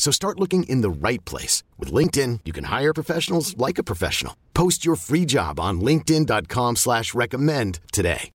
[0.00, 1.62] So start looking in the right place.
[1.78, 4.34] With LinkedIn, you can hire professionals like a professional.
[4.54, 8.30] Post your free job on linkedin.com slash recommend today.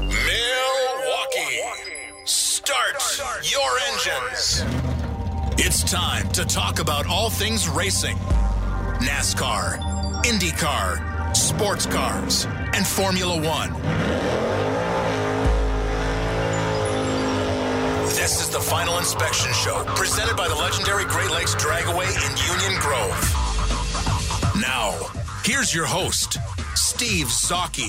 [0.00, 1.60] Milwaukee,
[2.24, 2.96] start
[3.48, 4.64] your engines.
[5.64, 8.16] It's time to talk about all things racing.
[8.98, 9.78] NASCAR,
[10.24, 14.79] IndyCar, sports cars, and Formula One.
[18.20, 22.78] This is the Final Inspection Show, presented by the legendary Great Lakes Dragaway in Union
[22.78, 23.18] Grove.
[24.60, 24.94] Now,
[25.42, 26.36] here's your host,
[26.74, 27.88] Steve Zocchi.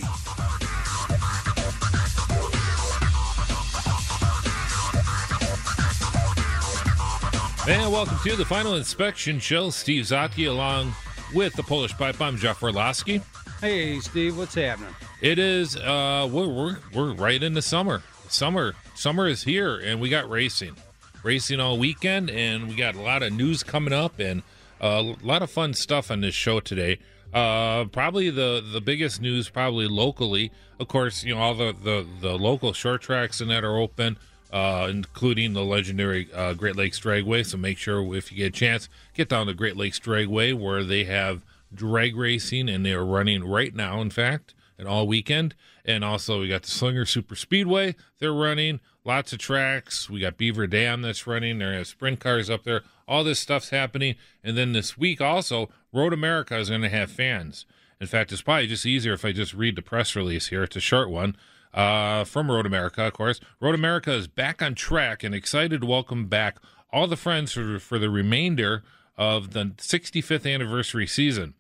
[7.68, 9.70] And welcome to the Final Inspection Show.
[9.70, 10.95] Steve Zocchi along
[11.34, 12.22] with the Polish Pipe.
[12.22, 13.20] I'm Jeff Orlowski.
[13.60, 14.95] Hey, Steve, what's happening?
[15.20, 18.02] It is uh we're we're we're right into summer.
[18.30, 20.76] Summer summer is here and we got racing.
[21.24, 24.44] Racing all weekend and we got a lot of news coming up and
[24.80, 27.00] a lot of fun stuff on this show today.
[27.34, 30.52] Uh probably the the biggest news probably locally.
[30.80, 34.17] Of course, you know all the the the local short tracks and that are open.
[34.54, 37.45] Uh, including the legendary uh, Great Lakes Dragway.
[37.45, 40.84] So make sure if you get a chance, get down to Great Lakes Dragway where
[40.84, 45.56] they have drag racing and they are running right now, in fact, and all weekend.
[45.86, 48.82] And also, we got the Slinger Super Speedway, they're running.
[49.04, 50.10] Lots of tracks.
[50.10, 51.58] We got Beaver Dam that's running.
[51.58, 52.84] There are sprint cars up there.
[53.08, 54.16] All this stuff's happening.
[54.44, 57.66] And then this week, also, Road America is going to have fans.
[58.00, 60.64] In fact, it's probably just easier if I just read the press release here.
[60.64, 61.36] It's a short one
[61.73, 63.40] uh, from Road America, of course.
[63.60, 66.58] Road America is back on track and excited to welcome back
[66.94, 68.84] all the friends for, for the remainder
[69.17, 71.56] of the 65th anniversary season.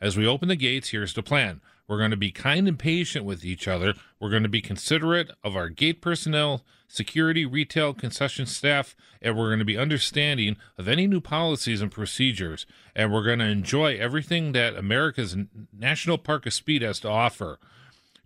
[0.00, 1.60] As we open the gates, here's the plan.
[1.86, 3.94] We're going to be kind and patient with each other.
[4.18, 9.48] We're going to be considerate of our gate personnel, security, retail, concession staff, and we're
[9.48, 12.66] going to be understanding of any new policies and procedures.
[12.94, 15.36] And we're going to enjoy everything that America's
[15.76, 17.58] National Park of Speed has to offer.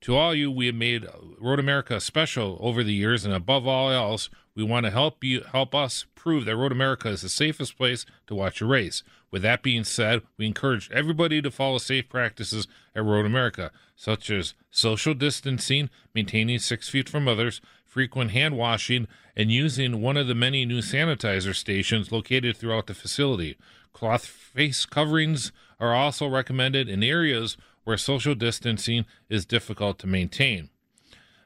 [0.02, 1.06] To all you, we have made
[1.40, 5.42] Road America special over the years, and above all else, we want to help you
[5.50, 9.02] help us prove that Road America is the safest place to watch a race.
[9.30, 14.30] With that being said, we encourage everybody to follow safe practices at Road America, such
[14.30, 19.06] as social distancing, maintaining six feet from others, frequent hand washing,
[19.36, 23.56] and using one of the many new sanitizer stations located throughout the facility.
[23.92, 30.70] Cloth face coverings are also recommended in areas where social distancing is difficult to maintain.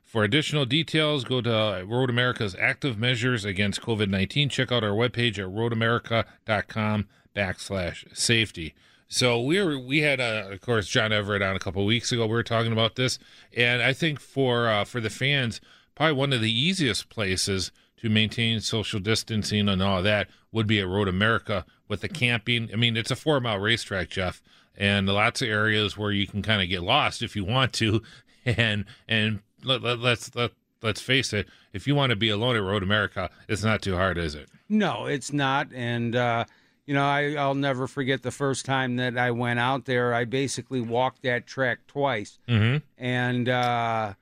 [0.05, 4.51] For additional details, go to Road America's active measures against COVID 19.
[4.51, 8.75] Check out our webpage at roadamerica.com backslash safety.
[9.09, 12.27] So we were we had uh, of course John Everett on a couple weeks ago.
[12.27, 13.19] We were talking about this,
[13.55, 15.61] and I think for uh, for the fans,
[15.95, 20.81] probably one of the easiest places to maintain social distancing and all that would be
[20.81, 22.71] at Road America with the camping.
[22.73, 24.43] I mean, it's a four mile racetrack, Jeff,
[24.77, 28.03] and lots of areas where you can kind of get lost if you want to.
[28.45, 30.51] And and let, let, let's let
[30.83, 33.95] let's face it, if you want to be alone at Road America, it's not too
[33.97, 34.49] hard, is it?
[34.69, 35.69] No, it's not.
[35.73, 36.45] And uh,
[36.87, 40.15] you know, I, I'll never forget the first time that I went out there.
[40.15, 42.79] I basically walked that track twice, mm-hmm.
[42.99, 44.15] and uh,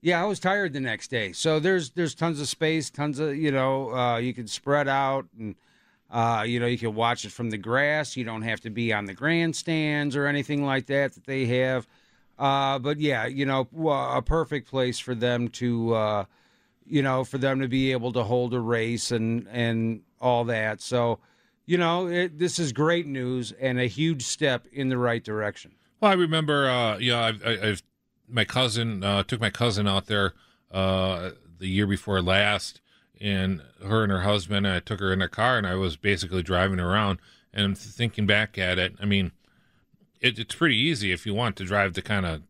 [0.00, 1.32] yeah, I was tired the next day.
[1.32, 5.26] So there's there's tons of space, tons of you know, uh, you can spread out
[5.38, 5.54] and
[6.12, 8.16] uh, you know, you can watch it from the grass.
[8.16, 11.86] You don't have to be on the grandstands or anything like that that they have.
[12.38, 16.24] Uh, but yeah, you know, a perfect place for them to, uh,
[16.84, 20.82] you know, for them to be able to hold a race and and all that.
[20.82, 21.18] So,
[21.66, 25.72] you know, it, this is great news and a huge step in the right direction.
[26.00, 27.82] Well, I remember, uh, you know, I've, I've
[28.28, 30.32] my cousin uh, took my cousin out there
[30.70, 32.80] uh, the year before last
[33.20, 34.66] and her and her husband.
[34.66, 37.20] I took her in a car, and I was basically driving around.
[37.54, 39.32] And thinking back at it, I mean,
[40.20, 42.42] it, it's pretty easy if you want to drive to kind of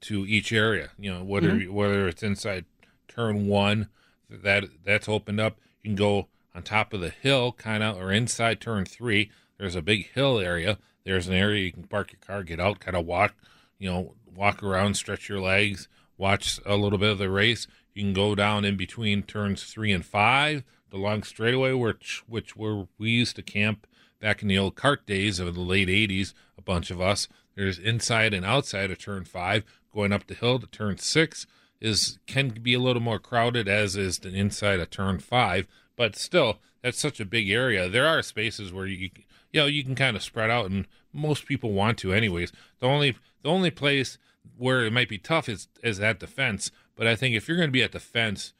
[0.00, 0.90] to each area.
[0.98, 1.72] You know, whether mm-hmm.
[1.72, 2.64] whether it's inside
[3.08, 3.88] turn one,
[4.28, 5.58] that that's opened up.
[5.82, 9.30] You can go on top of the hill, kind of, or inside turn three.
[9.58, 10.78] There's a big hill area.
[11.04, 13.34] There's an area you can park your car, get out, kind of walk,
[13.78, 17.66] you know, walk around, stretch your legs, watch a little bit of the race.
[17.94, 22.56] You can go down in between turns three and five, the long straightaway, which which
[22.56, 23.86] where we used to camp
[24.20, 26.32] back in the old cart days of the late '80s.
[26.56, 27.28] A bunch of us.
[27.54, 31.46] There's inside and outside of turn five, going up the hill to turn six
[31.82, 35.66] is can be a little more crowded, as is the inside of turn five.
[35.96, 37.88] But still, that's such a big area.
[37.88, 39.10] There are spaces where you
[39.52, 42.52] you know you can kind of spread out, and most people want to anyways.
[42.80, 44.18] The only the only place
[44.56, 46.70] where it might be tough is is at the fence.
[46.96, 48.52] But I think if you're going to be at the fence,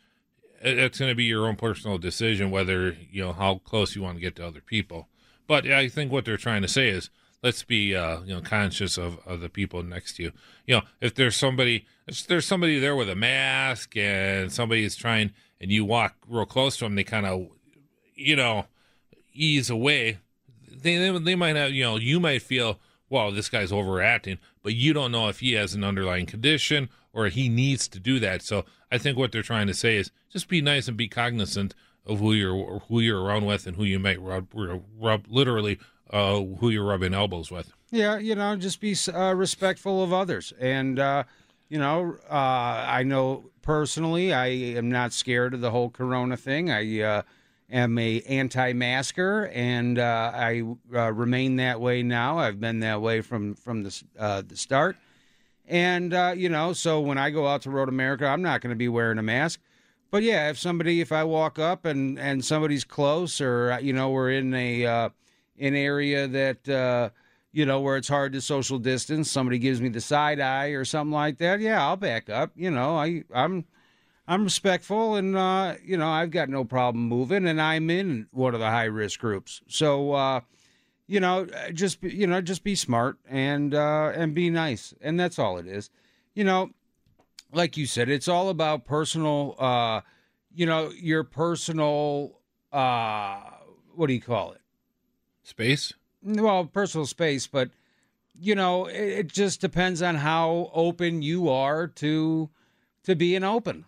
[0.60, 4.16] it's going to be your own personal decision whether you know how close you want
[4.16, 5.08] to get to other people.
[5.46, 7.10] But I think what they're trying to say is
[7.42, 10.32] let's be uh, you know conscious of, of the people next to you.
[10.66, 14.96] You know, if there's somebody if there's somebody there with a mask and somebody is
[14.96, 17.48] trying and you walk real close to them, they kind of
[18.14, 18.66] you know
[19.34, 20.18] ease away.
[20.70, 22.78] They, they they might have you know you might feel
[23.10, 27.26] well this guy's overacting, but you don't know if he has an underlying condition or
[27.26, 28.42] he needs to do that.
[28.42, 31.74] So I think what they're trying to say is just be nice and be cognizant
[32.06, 35.78] of who you're who you're around with and who you might rub, rub literally
[36.12, 37.72] uh, who you're rubbing elbows with.
[37.90, 41.24] Yeah, you know, just be uh, respectful of others, and uh,
[41.68, 42.34] you know, uh,
[42.88, 46.70] I know personally, I am not scared of the whole Corona thing.
[46.70, 47.22] I uh,
[47.70, 52.38] am a anti-masker, and uh, I remain that way now.
[52.38, 54.02] I've been that way from from the
[54.48, 54.96] the start,
[55.66, 58.76] and you know, so when I go out to Road America, I'm not going to
[58.76, 59.60] be wearing a mask.
[60.10, 64.10] But yeah, if somebody, if I walk up and and somebody's close, or you know,
[64.10, 65.10] we're in a
[65.58, 67.10] an area that uh,
[67.52, 69.30] you know where it's hard to social distance.
[69.30, 71.60] Somebody gives me the side eye or something like that.
[71.60, 72.50] Yeah, I'll back up.
[72.56, 73.64] You know, I I'm
[74.26, 78.54] I'm respectful, and uh, you know I've got no problem moving, and I'm in one
[78.54, 79.60] of the high risk groups.
[79.68, 80.40] So uh,
[81.06, 85.38] you know, just you know, just be smart and uh, and be nice, and that's
[85.38, 85.90] all it is.
[86.34, 86.70] You know,
[87.52, 89.54] like you said, it's all about personal.
[89.58, 90.00] Uh,
[90.54, 92.38] you know, your personal.
[92.72, 93.40] Uh,
[93.94, 94.61] what do you call it?
[95.42, 95.92] Space?
[96.22, 97.70] Well, personal space, but
[98.40, 102.48] you know, it, it just depends on how open you are to
[103.04, 103.84] to being open.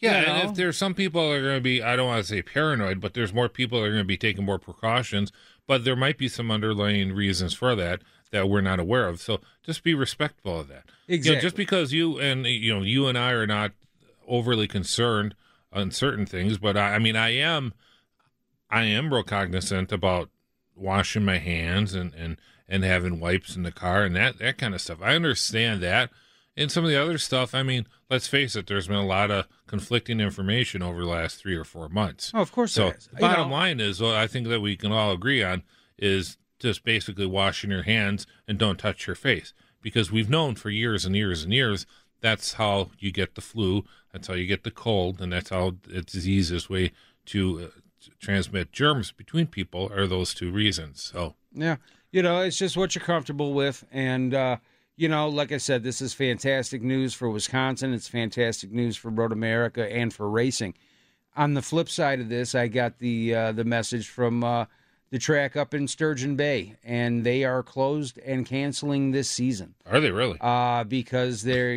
[0.00, 0.32] Yeah, you know?
[0.32, 3.00] and if there's some people are going to be, I don't want to say paranoid,
[3.00, 5.32] but there's more people that are going to be taking more precautions.
[5.66, 9.20] But there might be some underlying reasons for that that we're not aware of.
[9.20, 10.84] So just be respectful of that.
[11.08, 11.30] Exactly.
[11.30, 13.72] You know, just because you and you know you and I are not
[14.26, 15.34] overly concerned
[15.72, 17.74] on certain things, but I, I mean, I am,
[18.70, 20.30] I am real cognizant about
[20.78, 22.36] washing my hands and, and,
[22.68, 24.98] and having wipes in the car and that, that kind of stuff.
[25.02, 26.10] I understand that.
[26.56, 29.30] And some of the other stuff, I mean, let's face it, there's been a lot
[29.30, 32.32] of conflicting information over the last three or four months.
[32.34, 35.12] Oh, of course so bottom know, line is, what I think that we can all
[35.12, 35.62] agree on
[35.98, 39.52] is just basically washing your hands and don't touch your face.
[39.80, 41.86] Because we've known for years and years and years
[42.20, 45.76] that's how you get the flu, that's how you get the cold, and that's how
[45.88, 46.92] it's the easiest way
[47.26, 47.80] to uh,
[48.18, 51.02] transmit germs between people are those two reasons.
[51.02, 51.76] So yeah,
[52.10, 54.56] you know, it's just what you're comfortable with, and uh,
[54.96, 57.94] you know, like I said, this is fantastic news for Wisconsin.
[57.94, 60.74] It's fantastic news for Road America and for racing.
[61.36, 64.64] On the flip side of this, I got the uh, the message from uh,
[65.10, 69.74] the track up in Sturgeon Bay, and they are closed and canceling this season.
[69.86, 70.38] Are they really?
[70.40, 71.76] Uh, because their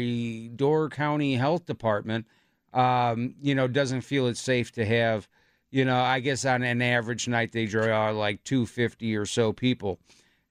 [0.49, 2.25] Door County Health Department,
[2.73, 5.27] um, you know, doesn't feel it's safe to have
[5.71, 9.99] you know, I guess on an average night they draw like 250 or so people,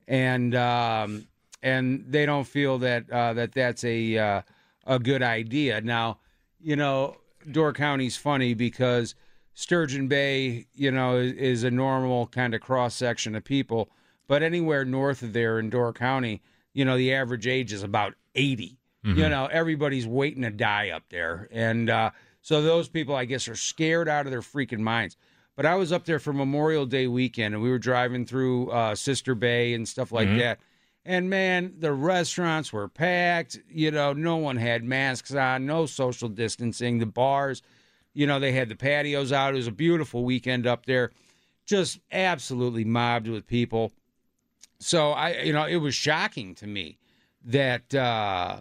[0.08, 1.28] and um,
[1.62, 4.42] and they don't feel that uh, that that's a uh,
[4.86, 5.80] a good idea.
[5.82, 6.18] Now,
[6.58, 7.18] you know,
[7.50, 9.14] Door County's funny because
[9.54, 13.90] Sturgeon Bay, you know, is, is a normal kind of cross section of people,
[14.26, 16.40] but anywhere north of there in Door County,
[16.72, 18.78] you know, the average age is about 80.
[19.04, 19.18] Mm-hmm.
[19.18, 22.10] You know, everybody's waiting to die up there, and uh,
[22.42, 25.16] so those people, I guess, are scared out of their freaking minds.
[25.56, 28.94] But I was up there for Memorial Day weekend, and we were driving through uh,
[28.94, 30.38] Sister Bay and stuff like mm-hmm.
[30.38, 30.58] that.
[31.04, 33.58] And man, the restaurants were packed.
[33.68, 36.98] You know, no one had masks on, no social distancing.
[36.98, 37.62] The bars,
[38.14, 39.54] you know, they had the patios out.
[39.54, 41.10] It was a beautiful weekend up there,
[41.66, 43.92] just absolutely mobbed with people.
[44.78, 46.98] So I, you know, it was shocking to me
[47.44, 48.60] that uh,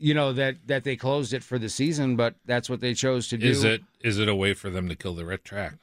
[0.00, 3.28] you know that that they closed it for the season, but that's what they chose
[3.28, 3.48] to do.
[3.48, 5.74] Is it is it a way for them to kill the red track?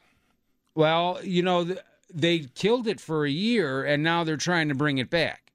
[0.74, 1.76] Well, you know,
[2.12, 5.52] they killed it for a year, and now they're trying to bring it back.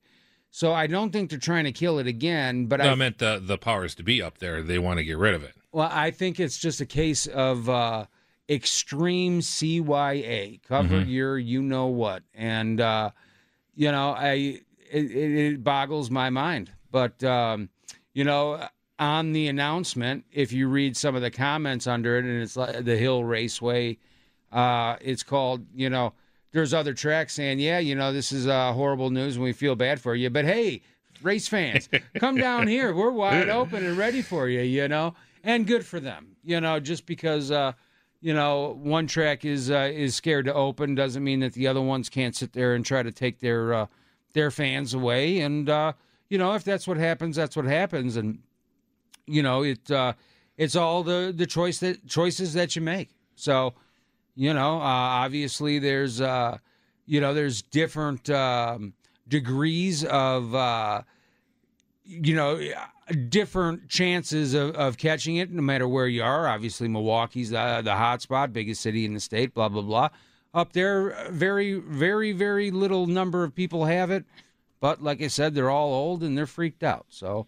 [0.49, 2.65] So I don't think they're trying to kill it again.
[2.67, 4.63] But No, I, I meant the the powers to be up there.
[4.63, 5.53] They want to get rid of it.
[5.71, 8.05] well, I think it's just a case of uh,
[8.49, 13.11] extreme CYA, cover your you know what, and uh,
[13.75, 16.71] you know, I it, it, it boggles my mind.
[16.91, 17.69] But um,
[18.13, 18.67] you know,
[18.99, 22.85] on the announcement, if you read some of the comments under it, and it's like
[22.85, 23.97] the Hill Raceway,
[24.51, 26.13] uh, it's called, you know,
[26.51, 29.75] there's other tracks saying, yeah, you know, this is uh, horrible news and we feel
[29.75, 30.81] bad for you, but hey,
[31.23, 31.89] race fans,
[32.19, 32.93] come down here.
[32.93, 36.79] We're wide open and ready for you, you know, and good for them, you know,
[36.79, 37.51] just because.
[37.51, 37.73] Uh,
[38.23, 41.81] you know, one track is uh, is scared to open doesn't mean that the other
[41.81, 43.85] ones can't sit there and try to take their uh,
[44.31, 45.41] their fans away.
[45.41, 45.91] And uh,
[46.29, 48.15] you know, if that's what happens, that's what happens.
[48.17, 48.39] And
[49.25, 50.13] you know, it uh,
[50.57, 53.09] it's all the the choice that choices that you make.
[53.35, 53.73] So,
[54.35, 56.57] you know, uh, obviously there's uh,
[57.05, 58.93] you know there's different um,
[59.27, 61.01] degrees of uh,
[62.05, 62.59] you know
[63.29, 67.95] different chances of, of catching it no matter where you are obviously milwaukee's the, the
[67.95, 70.09] hot spot biggest city in the state blah blah blah
[70.53, 74.23] up there very very very little number of people have it
[74.83, 77.47] but like i said they're all old and they're freaked out so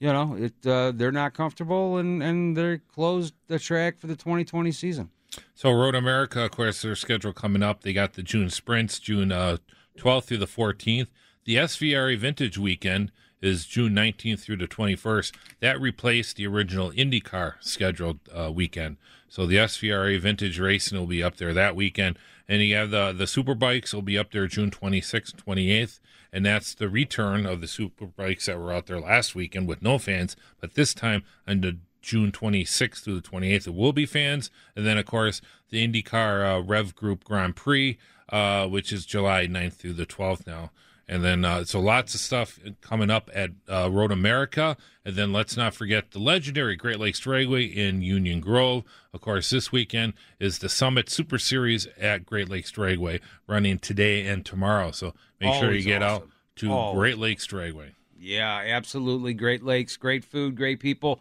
[0.00, 4.16] you know it uh, they're not comfortable and and they're closed the track for the
[4.16, 5.08] 2020 season
[5.54, 7.80] So Road America, of course, their schedule coming up.
[7.80, 9.56] They got the June sprints, June uh,
[9.96, 11.08] 12th through the 14th.
[11.44, 15.32] The SVRA Vintage Weekend is June 19th through the 21st.
[15.60, 18.98] That replaced the original IndyCar scheduled uh, weekend.
[19.28, 23.12] So the SVRA Vintage Racing will be up there that weekend, and you have the
[23.12, 25.98] the Superbikes will be up there June 26th, 28th,
[26.32, 29.82] and that's the return of the super bikes that were out there last weekend with
[29.82, 33.68] no fans, but this time on the June 26th through the 28th.
[33.68, 34.50] It will be fans.
[34.76, 37.96] And then, of course, the IndyCar uh, Rev Group Grand Prix,
[38.28, 40.70] uh, which is July 9th through the 12th now.
[41.08, 44.76] And then, uh, so lots of stuff coming up at uh, Road America.
[45.04, 48.84] And then let's not forget the legendary Great Lakes Dragway in Union Grove.
[49.12, 54.26] Of course, this weekend is the Summit Super Series at Great Lakes Dragway running today
[54.26, 54.92] and tomorrow.
[54.92, 56.98] So make sure you Always get out to Always.
[56.98, 57.92] Great Lakes Dragway.
[58.18, 59.34] Yeah, absolutely.
[59.34, 61.20] Great lakes, great food, great people,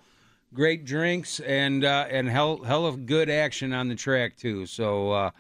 [0.54, 4.68] great drinks, and uh, and hell hell of good action on the track too.
[4.68, 5.32] So uh,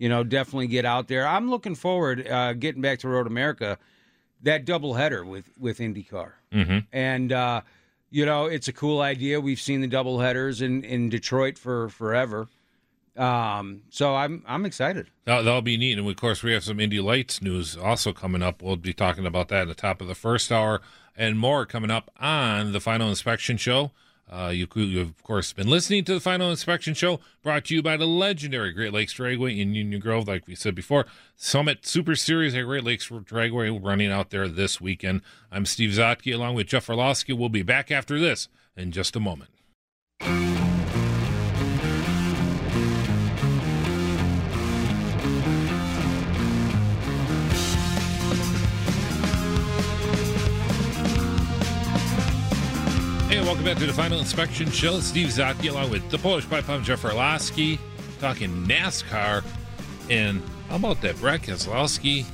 [0.00, 1.28] you know, definitely get out there.
[1.28, 3.78] I'm looking forward uh, getting back to Road America,
[4.42, 6.78] that double header with with IndyCar, Mm-hmm.
[6.92, 7.60] and uh,
[8.10, 9.40] you know, it's a cool idea.
[9.40, 12.48] We've seen the double headers in in Detroit for forever.
[13.16, 15.10] Um, so I'm I'm excited.
[15.24, 15.98] That, that'll be neat.
[15.98, 18.62] And of course, we have some Indy Lights news also coming up.
[18.62, 20.80] We'll be talking about that at the top of the first hour
[21.16, 23.90] and more coming up on the final inspection show.
[24.30, 27.82] Uh, you, you've, of course, been listening to the final inspection show brought to you
[27.82, 31.04] by the legendary Great Lakes Dragway in Union Grove, like we said before.
[31.34, 35.22] Summit Super Series at Great Lakes Dragway running out there this weekend.
[35.50, 37.32] I'm Steve Zotke along with Jeff Orlowski.
[37.32, 39.50] We'll be back after this in just a moment.
[53.40, 55.00] And welcome back to the Final Inspection Show.
[55.00, 57.78] Steve Zotke along with the Polish Pipe Bomb Jeff Orlowski
[58.20, 59.42] talking NASCAR.
[60.10, 61.18] And how about that?
[61.20, 62.26] Brad Keselowski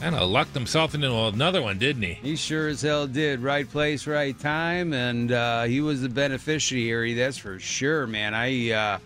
[0.00, 2.14] kind of lucked himself into another one, didn't he?
[2.14, 3.40] He sure as hell did.
[3.40, 7.12] Right place, right time, and uh, he was the beneficiary.
[7.12, 8.32] That's for sure, man.
[8.32, 8.98] I uh,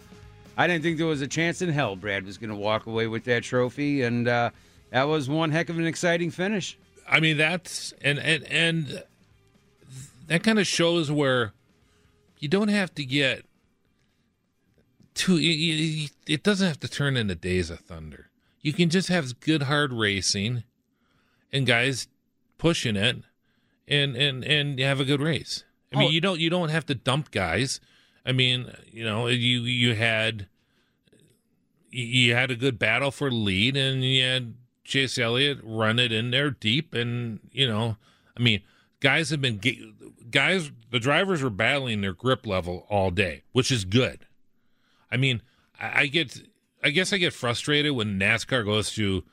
[0.57, 3.09] I didn't think there was a chance in hell Brad was going to walk away
[3.09, 4.51] with that trophy, and uh,
[4.91, 6.79] that was one heck of an exciting finish.
[7.09, 9.03] I mean, that's and and and
[10.27, 11.53] that kind of shows where
[12.39, 13.45] you don't have to get
[15.15, 15.39] too.
[15.41, 18.31] It doesn't have to turn into days of thunder.
[18.61, 20.65] You can just have good hard racing,
[21.53, 22.09] and guys
[22.59, 23.19] pushing it,
[23.87, 25.65] and and and have a good race.
[25.93, 26.11] I mean, Oh.
[26.11, 27.81] you don't you don't have to dump guys.
[28.27, 30.47] I mean, you know, you you had
[31.91, 36.31] you- had a good battle for lead, and you had Chase Elliott run it in
[36.33, 37.97] there deep, and you know,
[38.37, 38.63] I mean,
[39.01, 39.59] guys have been
[40.35, 40.71] guys.
[40.91, 44.27] The drivers were battling their grip level all day, which is good.
[45.11, 45.41] I mean,
[45.81, 46.43] I, I get,
[46.83, 49.25] I guess I get frustrated when NASCAR goes to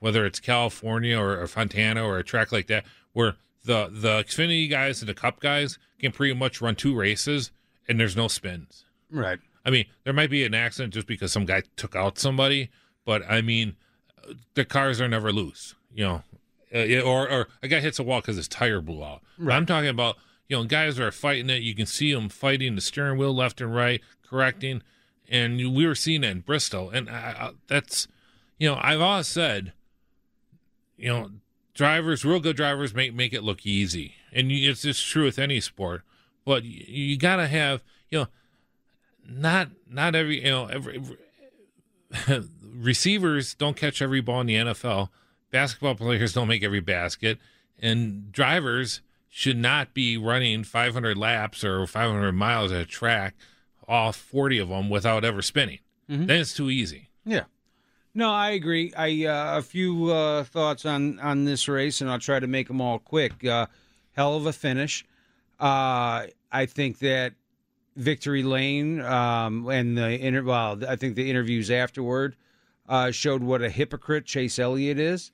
[0.00, 4.68] whether it's California or, or Fontana or a track like that, where the the Xfinity
[4.68, 7.50] guys and the Cup guys can pretty much run two races
[7.88, 8.84] and there's no spins.
[9.10, 9.38] Right.
[9.64, 12.70] I mean, there might be an accident just because some guy took out somebody,
[13.04, 13.76] but I mean,
[14.54, 16.22] the cars are never loose, you know,
[16.74, 19.22] uh, or or a guy hits a wall because his tire blew out.
[19.38, 20.16] But I'm talking about
[20.48, 21.62] you know, guys are fighting it.
[21.62, 24.82] You can see them fighting the steering wheel left and right, correcting,
[25.28, 28.08] and we were seeing it in Bristol, and I, I, that's,
[28.58, 29.72] you know, I've always said,
[30.96, 31.30] you know,
[31.74, 35.38] drivers, real good drivers, make make it look easy, and you, it's just true with
[35.38, 36.02] any sport.
[36.44, 38.26] But you, you got to have, you know,
[39.28, 41.02] not not every, you know, every,
[42.26, 45.10] every receivers don't catch every ball in the NFL.
[45.50, 47.38] Basketball players don't make every basket,
[47.78, 53.34] and drivers should not be running 500 laps or 500 miles at a track,
[53.86, 55.78] all 40 of them without ever spinning.
[56.08, 56.26] Mm-hmm.
[56.26, 57.08] Then it's too easy.
[57.24, 57.44] Yeah.
[58.14, 58.92] No, I agree.
[58.96, 62.66] I uh, a few uh, thoughts on on this race, and I'll try to make
[62.66, 63.44] them all quick.
[63.44, 63.66] Uh,
[64.12, 65.04] hell of a finish.
[65.60, 67.34] Uh, I think that
[67.94, 72.34] Victory Lane um, and the inter- well, I think the interviews afterward
[72.88, 75.30] uh, showed what a hypocrite Chase Elliott is.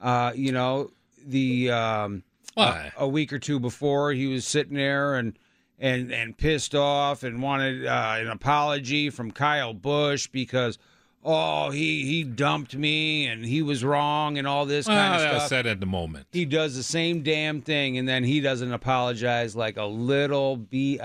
[0.00, 0.90] Uh, you know,
[1.26, 2.22] the um,
[2.54, 2.92] Why?
[2.98, 5.38] a, a week or two before he was sitting there and
[5.78, 10.78] and and pissed off and wanted uh, an apology from Kyle Busch because
[11.24, 15.20] oh he he dumped me and he was wrong and all this Well, kind of
[15.38, 15.48] stuff.
[15.48, 16.26] said at the moment.
[16.32, 21.00] He does the same damn thing and then he doesn't apologize like a little bit.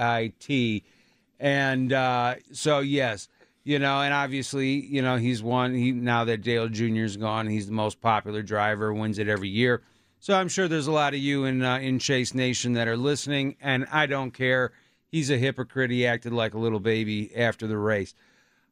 [1.39, 3.29] And uh, so yes,
[3.63, 5.73] you know, and obviously, you know, he's won.
[5.75, 9.81] He now that Dale Jr.'s gone, he's the most popular driver, wins it every year.
[10.27, 12.97] So I'm sure there's a lot of you in uh, in Chase Nation that are
[12.97, 14.73] listening, and I don't care.
[15.07, 15.89] He's a hypocrite.
[15.89, 18.13] He acted like a little baby after the race.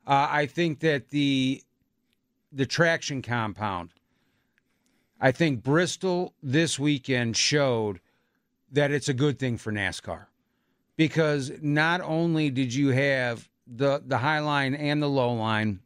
[0.06, 1.64] Uh, I think that the
[2.52, 3.92] the traction compound.
[5.22, 8.02] I think Bristol this weekend showed
[8.74, 10.26] that it's a good thing for NASCAR
[10.98, 15.80] because not only did you have the the high line and the low line,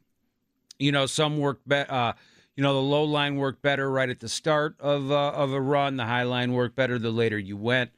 [0.79, 1.93] you know, some work better.
[1.93, 2.13] Uh,
[2.59, 5.61] you know, the low line worked better right at the start of uh, of a
[5.61, 5.95] run.
[5.95, 7.91] The high line worked better the later you went.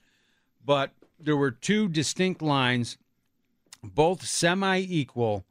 [0.64, 3.00] But there were two distinct lines,
[3.84, 5.46] both semi equal,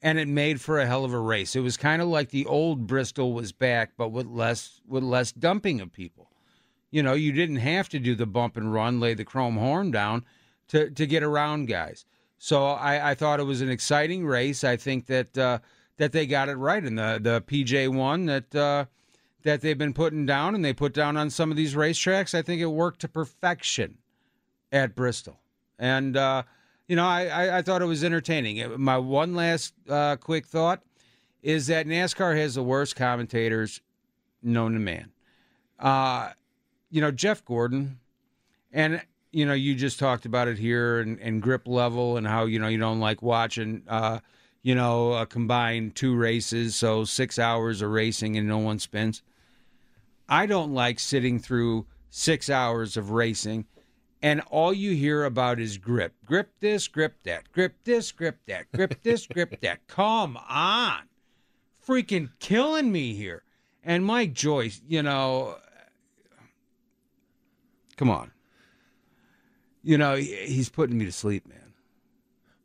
[0.00, 1.54] and it made for a hell of a race.
[1.56, 5.30] It was kind of like the old Bristol was back, but with less with less
[5.30, 6.30] dumping of people.
[6.90, 9.90] You know, you didn't have to do the bump and run, lay the chrome horn
[9.90, 10.24] down
[10.68, 12.06] to to get around guys.
[12.38, 14.64] So I, I thought it was an exciting race.
[14.64, 15.58] I think that uh,
[15.98, 18.86] that they got it right, in the the PJ one that uh,
[19.42, 22.34] that they've been putting down, and they put down on some of these racetracks.
[22.34, 23.98] I think it worked to perfection
[24.72, 25.40] at Bristol,
[25.78, 26.44] and uh,
[26.86, 28.80] you know I, I, I thought it was entertaining.
[28.80, 30.82] My one last uh, quick thought
[31.42, 33.80] is that NASCAR has the worst commentators
[34.42, 35.12] known to man.
[35.78, 36.30] Uh,
[36.90, 37.98] you know Jeff Gordon,
[38.72, 42.44] and you know you just talked about it here, and, and grip level, and how
[42.44, 43.82] you know you don't like watching.
[43.88, 44.20] Uh,
[44.68, 49.22] you know, uh, combine two races, so six hours of racing and no one spins.
[50.28, 53.64] I don't like sitting through six hours of racing
[54.20, 56.12] and all you hear about is grip.
[56.26, 59.78] Grip this, grip that, grip this, grip that, grip this, grip that.
[59.86, 61.04] Come on.
[61.82, 63.44] Freaking killing me here.
[63.82, 65.56] And Mike Joyce, you know,
[67.96, 68.32] come on.
[69.82, 71.57] You know, he's putting me to sleep, man.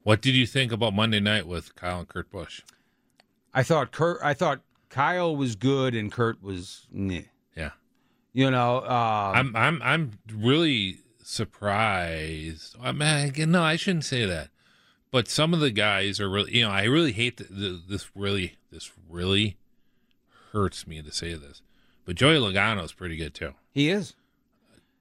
[0.03, 2.61] What did you think about Monday night with Kyle and Kurt Busch?
[3.53, 7.21] I thought Kurt, I thought Kyle was good and Kurt was, nah.
[7.55, 7.71] Yeah,
[8.33, 12.75] you know, uh, I'm I'm I'm really surprised.
[12.81, 14.49] I mean, again, no, I shouldn't say that.
[15.11, 18.09] But some of the guys are really, you know, I really hate the, the, this.
[18.15, 19.57] Really, this really
[20.51, 21.61] hurts me to say this.
[22.05, 23.53] But Joey Logano's pretty good too.
[23.71, 24.15] he is.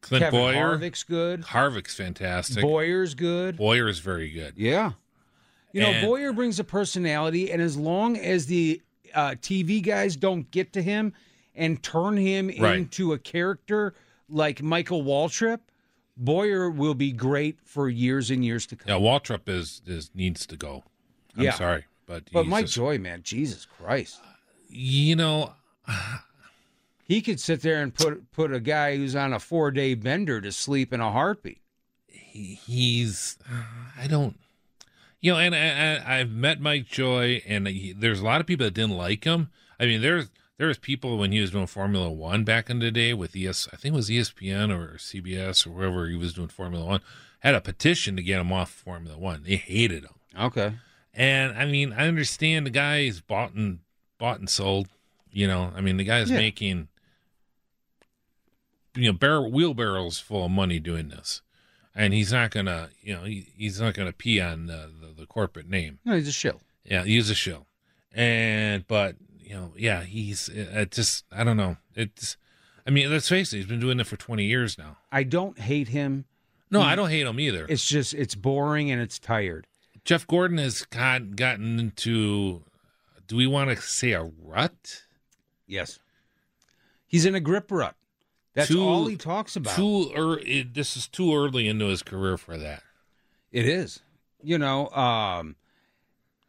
[0.02, 1.40] Clint Kevin Bowyer, Harvick's good.
[1.42, 2.62] Harvick's fantastic.
[2.62, 3.56] Bowyer's good.
[3.56, 4.54] Bowyer is very good.
[4.56, 4.92] Yeah.
[5.72, 8.82] You know, Bowyer brings a personality, and as long as the
[9.14, 11.14] uh, TV guys don't get to him
[11.54, 12.76] and turn him Right.
[12.76, 13.94] into a character
[14.28, 15.60] like Michael Waltrip,
[16.16, 18.88] Bowyer will be great for years and years to come.
[18.88, 20.84] Yeah, Waltrip is is needs to go.
[21.36, 21.52] I'm Yeah.
[21.54, 24.20] sorry, but but Mike just- Joy, man, Jesus Christ.
[24.68, 25.54] you know,
[27.12, 30.40] He could sit there and put put a guy who's on a four day bender
[30.40, 31.61] to sleep in a heartbeat.
[32.09, 33.64] he, he's uh,
[34.01, 34.38] I don't
[35.20, 38.46] you know and I, I, I've met Mike Joy and he, there's a lot of
[38.46, 41.66] people that didn't like him I mean there's there was people when he was doing
[41.66, 45.66] Formula One back in the day with ES I think it was ESPN or CBS
[45.66, 47.01] or wherever he was doing Formula One
[47.40, 50.72] had a petition to get him off Formula One they hated him Okay.
[51.12, 53.81] and I mean I understand the guy is bought and
[54.18, 54.88] bought and sold
[55.31, 56.38] you know I mean the guy's Yeah.
[56.38, 56.88] making
[58.94, 61.42] you know barrel wheelbarrows full of money doing this
[61.94, 65.26] and he's not gonna you know he, he's not gonna pee on the, the, the
[65.26, 66.61] corporate name No, he's a shill.
[66.85, 67.66] yeah he's a shill
[68.14, 72.37] and but you know yeah he's uh, it just i don't know it's
[72.87, 75.59] i mean let's face it he's been doing it for 20 years now I don't
[75.59, 76.24] hate him
[76.70, 77.66] No, I don't hate him either.
[77.68, 79.66] It's just it's boring and it's tired.
[80.07, 82.64] Jeff Gordon has got, gotten into.
[83.28, 85.02] Do we want to say a rut?
[85.66, 85.98] Yes.
[87.07, 87.94] He's in a grip rut.
[88.54, 89.76] That's Too- all he talks about.
[89.76, 92.82] Too ear it, this is too early into his career for that.
[93.50, 94.00] It is.
[94.42, 95.56] You know, um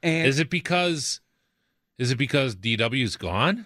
[0.02, 1.22] and Is it because?
[1.98, 3.66] Is it because DW's gone?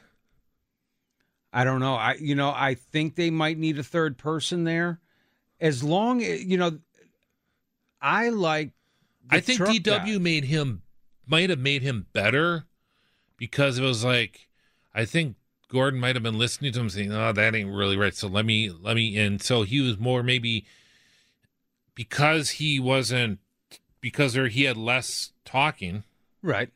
[1.52, 1.96] I don't know.
[1.96, 5.00] I you know, I think they might need a third person there.
[5.60, 6.78] As long as you know
[8.00, 8.72] I like
[9.30, 10.18] I think DW guy.
[10.20, 10.84] made him
[11.26, 12.66] might have made him better
[13.38, 14.48] because it was like
[14.94, 15.36] I think
[15.70, 18.46] Gordon might have been listening to him saying, "Oh, that ain't really right." So let
[18.46, 20.66] me let me and so he was more maybe
[21.96, 23.40] because he wasn't
[24.02, 26.04] because there he had less talking,
[26.44, 26.70] Right.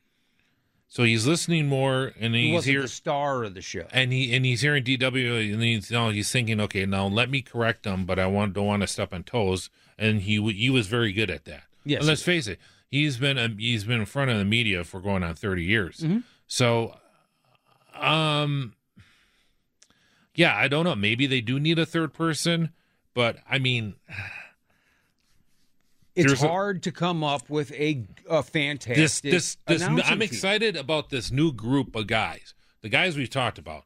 [0.87, 3.87] so he's listening more and He he's wasn't here the star of the show.
[3.91, 7.41] and he and he's hearing DW and he's no he's thinking okay now let me
[7.41, 10.87] correct him but I want don't want to step on toes and he he was
[10.87, 11.63] very good at that.
[11.85, 14.83] Yes, And let's face it, he's been um, he's been in front of the media
[14.83, 15.99] for going on thirty years.
[15.99, 16.19] Mm-hmm.
[16.47, 16.97] So,
[17.95, 18.73] um,
[20.35, 20.95] yeah, I don't know.
[20.95, 22.71] Maybe they do need a third person,
[23.13, 23.95] but I mean,
[26.13, 29.95] It's there's a- hard to come up with a, a fantastic this this this I'm
[29.97, 30.21] team.
[30.21, 32.53] excited about this new group of guys.
[32.81, 33.85] The guys we've talked about,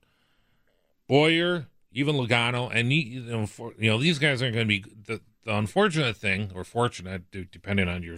[1.08, 4.84] Bowyer, even Logano, and you know, for, you know these guys aren't going to be
[5.06, 8.18] the, the unfortunate thing or fortunate, depending on your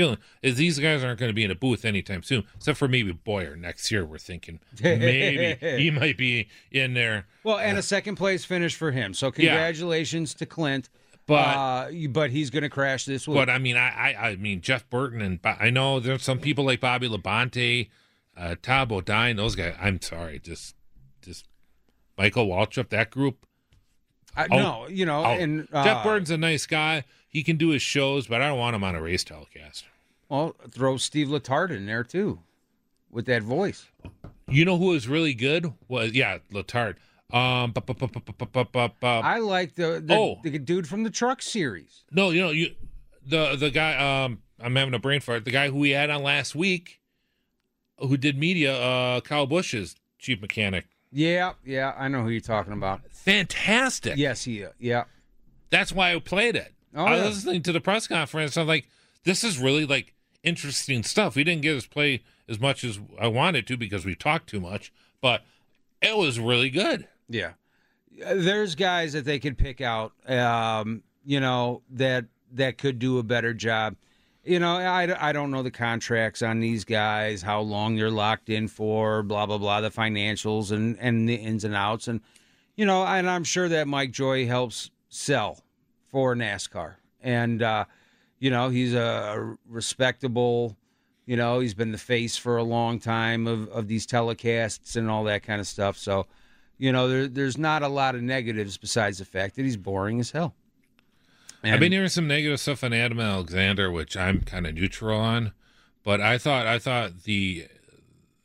[0.00, 2.88] feeling, is these guys aren't going to be in a booth anytime soon, except for
[2.88, 4.04] maybe Bowyer next year.
[4.04, 8.90] We're thinking maybe he might be in there, Well, and a second place finish for
[8.90, 9.14] him.
[9.14, 10.88] So congratulations to Clint.
[11.26, 13.36] But- uh, but he's going to crash this week.
[13.36, 16.40] But I mean, I, I, I mean, Jeff Burton and Bo- I know there's some
[16.40, 17.88] people like Bobby Labonte,
[18.36, 19.76] uh, Todd Bodine, those guys.
[19.80, 20.74] I'm sorry, just,
[21.22, 21.46] just
[22.18, 23.46] Michael Waltrip, that group.
[24.36, 27.04] I, oh, no, you know, Oh, and uh, Jeff Burton's a nice guy.
[27.30, 29.84] He can do his shows, but I don't want him on a race telecast.
[30.28, 32.40] Well, throw Steve Letarte in there too,
[33.10, 33.86] with that voice.
[34.48, 35.72] You know who was really good?
[35.88, 36.96] Was yeah, Letarte.
[37.32, 40.40] Um, bu- bu- bu- I like the the, oh.
[40.42, 42.02] the dude from the truck series.
[42.10, 42.74] No, you know you
[43.24, 44.24] the the guy.
[44.24, 45.44] Um, I'm having a brain fart.
[45.44, 47.00] The guy who we had on last week,
[47.98, 50.86] who did media, uh, Kyle Busch's chief mechanic.
[51.12, 53.00] Yeah, yeah, I know who you're talking about.
[53.10, 54.16] Fantastic.
[54.16, 54.64] Yes, he.
[54.78, 55.04] Yeah.
[55.70, 56.74] That's why I played it.
[56.94, 57.26] Oh, I was yeah.
[57.26, 58.56] listening to the press conference.
[58.56, 58.88] I'm like,
[59.24, 61.36] this is really like interesting stuff.
[61.36, 64.60] We didn't get us play as much as I wanted to because we talked too
[64.60, 65.44] much, but
[66.02, 67.06] it was really good.
[67.28, 67.52] yeah.
[68.34, 73.22] There's guys that they could pick out, um, you know, that that could do a
[73.22, 73.94] better job.
[74.44, 78.50] You know, I, I don't know the contracts on these guys, how long they're locked
[78.50, 82.20] in for, blah blah blah, the financials and and the ins and outs, and
[82.76, 85.62] you know, and I'm sure that Mike Joy helps sell
[86.10, 87.84] for NASCAR, and uh,
[88.38, 90.76] you know, he's a respectable.
[91.26, 95.08] You know, he's been the face for a long time of, of these telecasts and
[95.08, 95.96] all that kind of stuff.
[95.96, 96.26] So,
[96.76, 100.18] you know, there, there's not a lot of negatives besides the fact that he's boring
[100.18, 100.54] as hell.
[101.62, 105.52] I've been hearing some negative stuff on Adam Alexander, which I'm kind of neutral on,
[106.02, 107.68] but I thought I thought the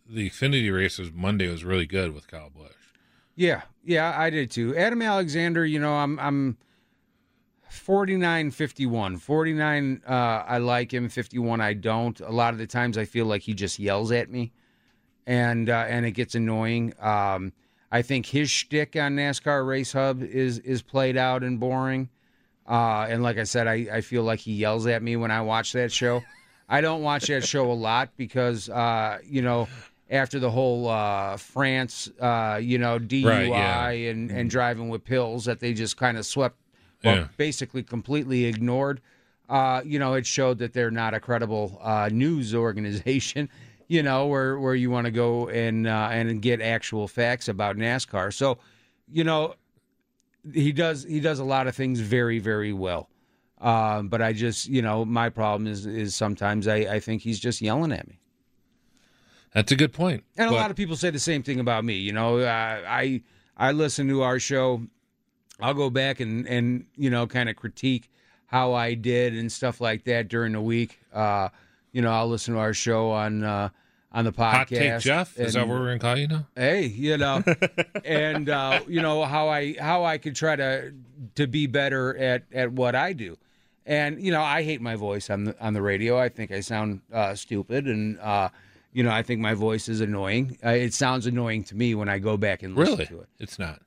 [0.07, 2.73] the Xfinity races Monday was really good with Kyle Busch.
[3.35, 4.75] Yeah, yeah, I did too.
[4.75, 6.57] Adam Alexander, you know, I'm I'm
[7.69, 9.17] 49 51.
[9.17, 12.19] 49 uh I like him, 51 I don't.
[12.21, 14.51] A lot of the times I feel like he just yells at me
[15.27, 16.93] and uh and it gets annoying.
[16.99, 17.53] Um
[17.91, 22.09] I think his shtick on NASCAR Race Hub is is played out and boring.
[22.67, 25.41] Uh and like I said, I, I feel like he yells at me when I
[25.41, 26.23] watch that show.
[26.67, 29.67] I don't watch that show a lot because uh, you know,
[30.09, 33.89] after the whole uh, France, uh, you know, DUI Right, yeah.
[33.89, 36.57] and, and driving with pills that they just kind of swept,
[37.05, 37.27] Yeah.
[37.37, 39.01] basically completely ignored.
[39.47, 43.49] Uh, you know, it showed that they're not a credible uh, news organization.
[43.87, 47.75] You know, where where you want to go and uh, and get actual facts about
[47.77, 48.33] NASCAR.
[48.33, 48.57] So,
[49.11, 49.53] you know,
[50.51, 53.09] he does he does a lot of things very very well.
[53.61, 57.39] Um, but I just you know my problem is is sometimes I, I think he's
[57.39, 58.17] just yelling at me.
[59.53, 60.23] That's a good point.
[60.35, 61.93] And a But- lot of people say the same thing about me.
[61.93, 63.21] You know, uh, I
[63.55, 64.81] I listen to our show.
[65.59, 68.09] I'll go back and and you know kind of critique
[68.47, 70.99] how I did and stuff like that during the week.
[71.13, 71.49] Uh,
[71.91, 73.69] you know, I'll listen to our show on uh,
[74.11, 74.53] on the podcast.
[74.53, 76.45] Hot take Jeff is that and- what we're gonna call you now?
[76.55, 77.43] hey you know
[78.05, 80.93] and uh you know how i how i could try to
[81.35, 83.37] to be better at at what i do
[83.85, 86.59] and you know i hate my voice on the on the radio i think i
[86.61, 88.47] sound uh stupid and uh
[88.93, 92.07] you know i think my voice is annoying uh, it sounds annoying to me when
[92.07, 93.05] i go back and listen Really?
[93.07, 93.81] to it It's not.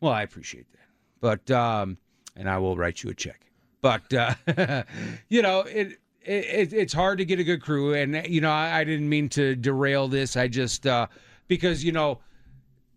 [0.00, 0.81] well i appreciate that
[1.22, 1.96] but um
[2.36, 3.42] and i will write you a check
[3.80, 4.34] but uh,
[5.28, 8.78] you know it, it, It's hard to get a good crew, and you know I,
[8.78, 10.36] I didn't mean to derail this.
[10.36, 11.08] I just uh,
[11.48, 12.20] because you know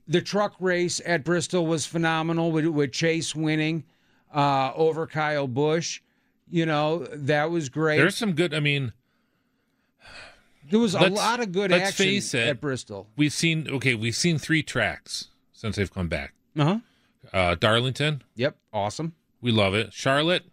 [0.07, 3.83] the truck race at Bristol was phenomenal with, with Chase winning
[4.33, 6.01] uh, over Kyle Busch.
[6.49, 7.97] You know that was great.
[7.97, 8.53] There's some good.
[8.53, 8.93] I mean,
[10.69, 13.07] there was a lot of good let's action face it, at Bristol.
[13.17, 13.95] We've seen okay.
[13.95, 16.33] We've seen three tracks since they've come back.
[16.57, 16.79] Uh-huh.
[17.33, 19.13] Uh Darlington, Yep, awesome.
[19.41, 19.93] we love it.
[19.93, 20.43] Charlotte,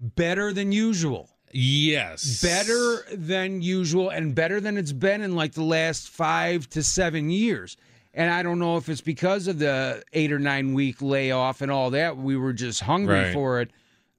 [0.00, 1.30] Better than usual.
[1.52, 6.82] yes, better than usual and better than it's been in like the last five to
[6.82, 7.76] seven years.
[8.12, 11.70] And I don't know if it's because of the eight or nine week layoff and
[11.70, 12.16] all that.
[12.16, 13.32] We were just hungry Right.
[13.32, 13.70] for it,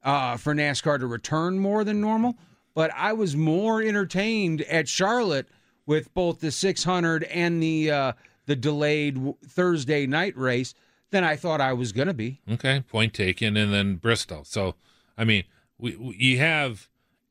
[0.03, 2.37] uh, for NASCAR to return more than normal.
[2.75, 5.47] But I was more entertained at Charlotte
[5.87, 8.11] with both the 600 and the uh,
[8.45, 10.73] the delayed Thursday night race
[11.11, 12.41] than I thought I was going to be.
[12.49, 14.43] Okay, point taken, and then Bristol.
[14.43, 14.75] So,
[15.17, 15.43] I mean,
[15.77, 16.87] we, we you have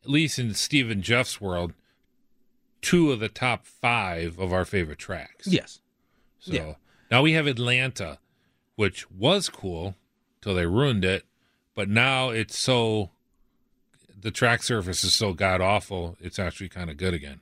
[0.06, 1.72] at least in Steve and Jeff's world,
[2.80, 5.48] two of the top five of our favorite tracks.
[5.48, 5.80] Yes.
[6.38, 6.74] So yeah.
[7.10, 8.18] now we have Atlanta,
[8.76, 9.96] which was cool
[10.40, 11.24] till they ruined it,
[11.74, 13.10] but now it's so
[14.18, 16.16] the track surface is so god awful.
[16.20, 17.40] It's actually kind of good again.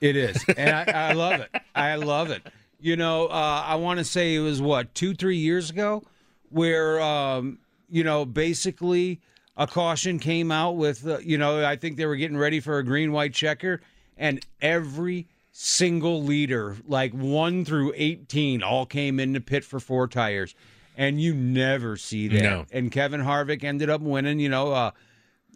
[0.00, 1.50] It is, and I, I love it.
[1.74, 2.42] I love it.
[2.80, 6.04] You know, uh, I want to say it was what two, three years ago,
[6.50, 9.20] where um, you know basically
[9.56, 12.78] a caution came out with uh, you know I think they were getting ready for
[12.78, 13.80] a green white checker,
[14.16, 20.06] and every single leader, like one through eighteen, all came in the pit for four
[20.06, 20.54] tires,
[20.96, 22.42] and you never see that.
[22.42, 22.66] No.
[22.70, 24.38] And Kevin Harvick ended up winning.
[24.38, 24.72] You know.
[24.72, 24.90] Uh,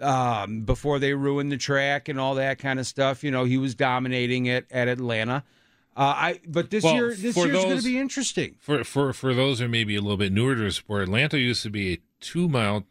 [0.00, 3.22] um, before they ruined the track and all that kind of stuff.
[3.22, 5.44] You know, he was dominating it at Atlanta.
[5.94, 8.56] Uh, I but this Well, year this year's going to be interesting.
[8.60, 11.38] For for for those who may be a little bit newer to the sport, Atlanta
[11.38, 12.86] used to be a two mile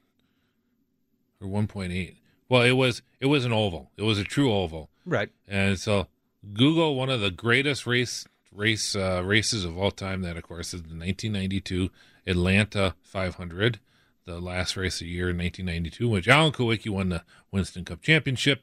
[1.42, 2.18] or one point eight.
[2.48, 3.92] Well, it was it was an oval.
[3.98, 4.90] It was a true oval.
[5.06, 5.30] Right.
[5.48, 6.08] And so
[6.54, 10.22] Google one of the greatest race race uh, races of all time.
[10.22, 11.90] That of course is the 1992
[12.28, 13.80] Atlanta 500,
[14.26, 18.02] the last race of the year in 1992, which Alan Kulwicki won the Winston Cup
[18.02, 18.62] championship.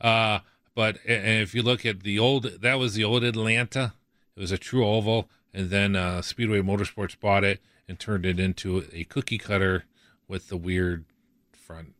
[0.00, 0.40] Uh,
[0.76, 3.94] but if you look at the old, that was the old Atlanta.
[4.36, 8.38] It was a true oval, and then uh, Speedway Motorsports bought it and turned it
[8.38, 9.84] into a cookie cutter
[10.28, 11.06] with the weird
[11.52, 11.94] front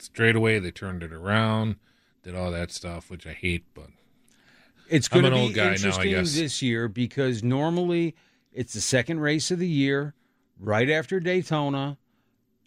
[0.00, 0.58] straightaway.
[0.58, 1.76] They turned it around,
[2.24, 3.86] did all that stuff, which I hate, but
[4.88, 6.34] It's going to be old guy now, I interesting guess.
[6.34, 8.16] this year because normally
[8.52, 10.14] it's the second race of the year,
[10.58, 11.98] right after Daytona.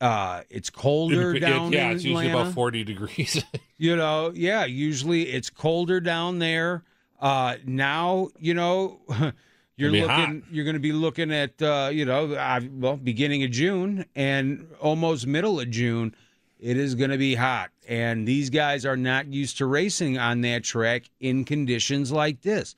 [0.01, 3.43] Uh, it's colder It- down yeah, in it's usually about 40 degrees.
[3.77, 6.83] You know, yeah, usually it's colder down there.
[7.19, 8.99] Uh, now, you know,
[9.75, 10.35] you're looking, hot.
[10.51, 14.67] you're going to be looking at, uh, you know, uh, well, beginning of June and
[14.79, 16.13] almost middle of June.
[16.59, 20.41] It is going to be hot, and these guys are not used to racing on
[20.41, 22.75] that track in conditions like this.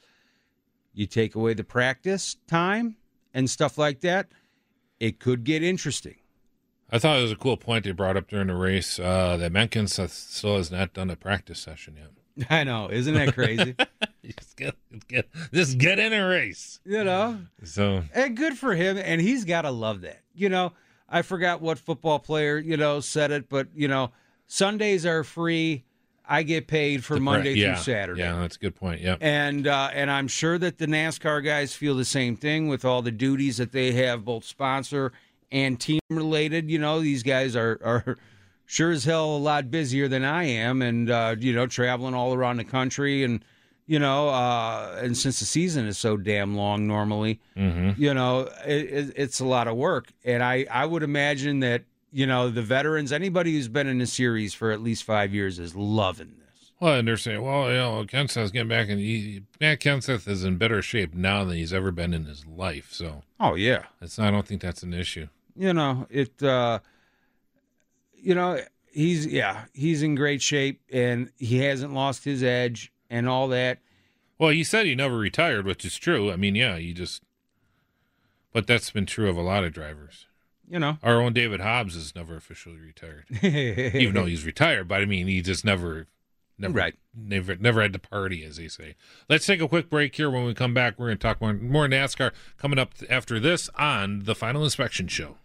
[0.94, 2.96] You take away the practice time
[3.34, 4.28] and stuff like that,
[5.02, 6.16] it could get interesting.
[6.92, 9.52] I thought it was a cool point they brought up during the race uh, that
[9.52, 12.12] Menkins still has not done a practice session yet.
[12.50, 13.76] I know, isn't that crazy?
[14.26, 14.76] just, get,
[15.08, 16.80] get, just get in a race.
[16.86, 18.98] you know, So And good for him.
[18.98, 20.22] And he's got to love that.
[20.34, 20.74] You know,
[21.08, 24.12] I forgot what football player, you know, said it, but, you know,
[24.48, 25.84] Sundays are free.
[26.26, 28.22] I get paid for Monday yeah, through Saturday.
[28.22, 29.02] Yeah, that's a good point.
[29.02, 29.18] Yep.
[29.20, 33.02] And uh, and I'm sure that the NASCAR guys feel the same thing with all
[33.02, 35.12] the duties that they have, both sponsor
[35.54, 36.70] and team related.
[36.70, 38.18] You know, these guys are are
[38.66, 42.34] sure as hell a lot busier than I am, and uh, you know, traveling all
[42.34, 43.46] around the country, and
[43.86, 48.02] you know, uh, and since the season is so damn long, normally, Mm-hmm.
[48.02, 51.84] you know, it, it, it's a lot of work, and I I would imagine that
[52.12, 55.60] you know the veterans, anybody who's been in the series for at least five years,
[55.60, 56.72] is loving this.
[56.80, 60.44] Well, and they're saying, well, you know, Kenseth's getting back, and he, Matt Kenseth is
[60.44, 62.90] in better shape now than he's ever been in his life.
[62.92, 63.84] So Oh yeah.
[64.02, 65.28] that's I don't think that's an issue.
[65.56, 66.80] You know it uh
[68.16, 68.60] you know
[68.92, 73.80] he's yeah he's in great shape and he hasn't lost his edge and all that
[74.40, 76.32] Well, he said he never retired, which is true.
[76.32, 77.22] I mean, yeah, he just.
[78.52, 80.28] But that's been true of a lot of drivers.
[80.70, 84.88] you know Our own David Hobbs has never officially retired, even though he's retired.
[84.88, 86.08] But I mean, he just never,
[86.58, 86.96] never, Right.
[87.16, 88.96] never, never had the party, as they say.
[89.30, 90.30] Let's take a quick break here.
[90.30, 93.70] When we come back, we're going to talk more, more NASCAR coming up after this
[93.78, 95.38] on the Final Inspection Show.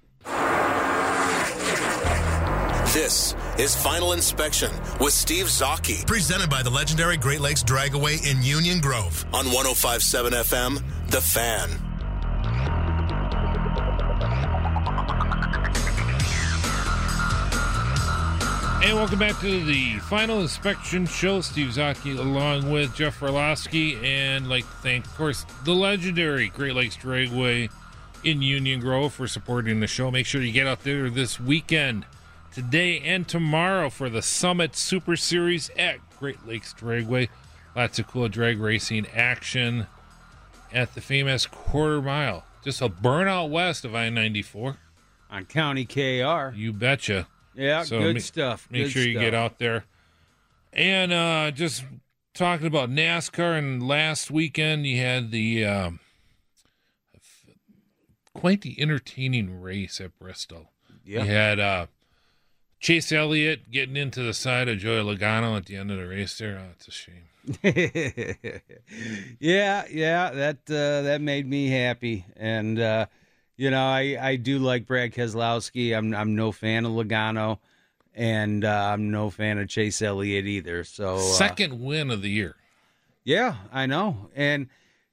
[2.95, 6.07] This is Final Inspection with Steve Zocchi.
[6.07, 11.69] Presented by the legendary Great Lakes Dragaway in Union Grove on 1057 FM, The Fan.
[18.81, 21.43] Hey, welcome back to the final inspection show.
[21.43, 26.75] Steve Zaki along with Jeff Orlowski, and like to thank, of course, the legendary Great
[26.75, 27.71] Lakes Dragway
[28.25, 30.11] in Union Grove for supporting the show.
[30.11, 32.07] Make sure you get out there this weekend,
[32.59, 37.29] today and tomorrow, for the Summit Super Series at Great Lakes Dragway.
[37.77, 39.87] Lots of cool drag racing action
[40.73, 44.77] at the famous quarter mile, just a burnout west of I 94.
[45.31, 46.53] On County KR.
[46.57, 47.29] You betcha.
[47.55, 48.67] Yeah, So good ma- stuff.
[48.73, 49.21] Make good sure you stuff.
[49.23, 49.85] get out there.
[50.73, 51.85] And uh, just
[52.35, 56.01] talking about NASCAR, and last weekend you had the um,
[58.35, 60.73] quite the entertaining race at Bristol.
[61.05, 61.23] Yeah.
[61.23, 61.87] You had uh,
[62.81, 66.39] Chase Elliott getting into the side of Joey Logano at the end of the race
[66.39, 66.59] there.
[66.61, 67.25] Oh, it's a shame.
[69.41, 73.07] yeah, yeah, that uh, that made me happy, and uh,
[73.57, 75.97] you know, I, I do like Brad Keselowski.
[75.97, 77.59] I'm I'm no fan of Logano,
[78.15, 80.85] and uh, I'm no fan of Chase Elliott either.
[80.85, 82.57] So uh, Second win of the year.
[83.25, 84.69] yeah, I know, and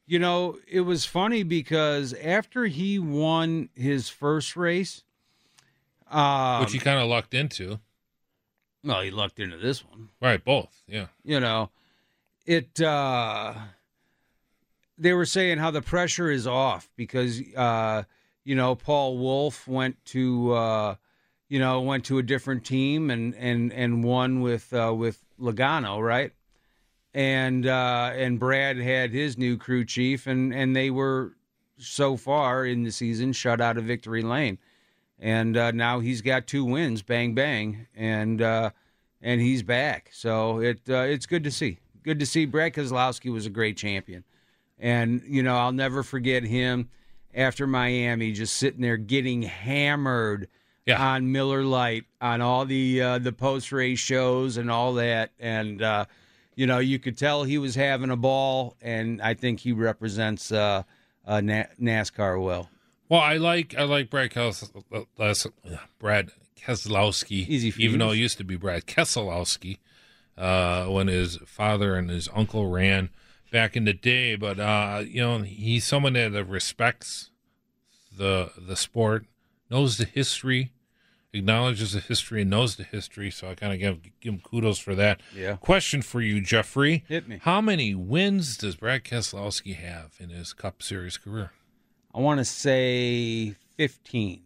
[0.06, 5.04] you know, it was funny because after he won his first race,
[6.10, 7.80] um, which he kind of lucked into.
[8.84, 10.10] well, he lucked into this one.
[10.22, 10.84] Right, both.
[10.88, 11.08] Yeah.
[11.24, 11.70] you know
[12.46, 13.54] it uh
[14.98, 18.04] they were saying how the pressure is off because uh
[18.44, 20.96] you know Paul Wolfe went to uh
[21.50, 26.00] you know went to a different team and and and won with uh with Logano
[26.02, 26.32] right
[27.14, 31.36] and uh and Brad had his new crew chief and and they were
[31.78, 34.58] so far in the season shut out of victory lane
[35.20, 38.70] and uh now he's got two wins bang bang and uh
[39.22, 40.10] and he's back.
[40.14, 41.80] So it uh, it's good to see.
[42.04, 42.46] Good to see.
[42.46, 44.24] Brad Keselowski was a great champion,
[44.78, 46.90] and you know I'll never forget him
[47.34, 50.48] after Miami, just sitting there getting hammered
[50.86, 51.02] Yeah.
[51.04, 55.82] on Miller Lite on all the uh, the post race shows and all that, and
[55.82, 56.06] uh,
[56.56, 60.52] you know you could tell he was having a ball, and I think he represents
[60.52, 60.84] uh,
[61.26, 62.70] uh, Na- NASCAR well.
[63.10, 67.98] Well, I like I like Brad Kes- uh, Brad Keselowski, Easy for even you.
[68.08, 69.78] though it used to be Brad Keselowski
[70.38, 73.10] uh, when his father and his uncle ran
[73.52, 74.36] back in the day.
[74.36, 77.30] But uh, you know, he's someone that respects
[78.16, 79.26] the the sport,
[79.70, 80.72] knows the history,
[81.32, 83.30] acknowledges the history, and knows the history.
[83.30, 85.22] So I kind of give give him kudos for that.
[85.36, 85.58] Yeah.
[85.58, 87.40] Question for you, Jeffrey: Hit me.
[87.44, 91.52] How many wins does Brad Keselowski have in his Cup Series career?
[92.16, 94.42] I want to say fifteen.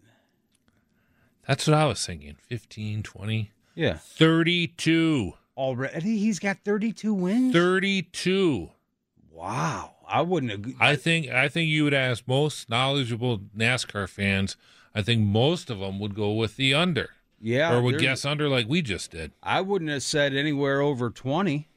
[1.48, 2.36] That's what I was thinking.
[2.48, 3.96] 15, 20, Yeah.
[3.98, 5.34] 32.
[5.58, 7.54] Already, he's got thirty-two wins.
[7.54, 8.70] 32.
[9.32, 10.76] Wow, I wouldn't agree.
[10.80, 14.56] I think I think you would ask most knowledgeable NASCAR fans,
[14.96, 17.10] I think most of them would go with the under
[17.42, 19.32] yeah, or would guess under like we just did.
[19.44, 21.68] I wouldn't have said anywhere over twenty,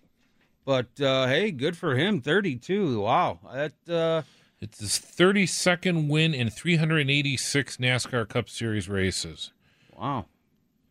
[0.65, 2.21] but uh, hey, good for him.
[2.21, 3.01] Thirty-two.
[3.01, 4.23] Wow, that uh,
[4.63, 9.51] It's his 32nd win in 386 NASCAR Cup Series races.
[9.99, 10.27] wow.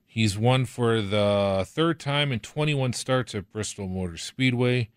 [0.06, 4.90] He's won for the third time in 21 starts at Bristol Motor Speedway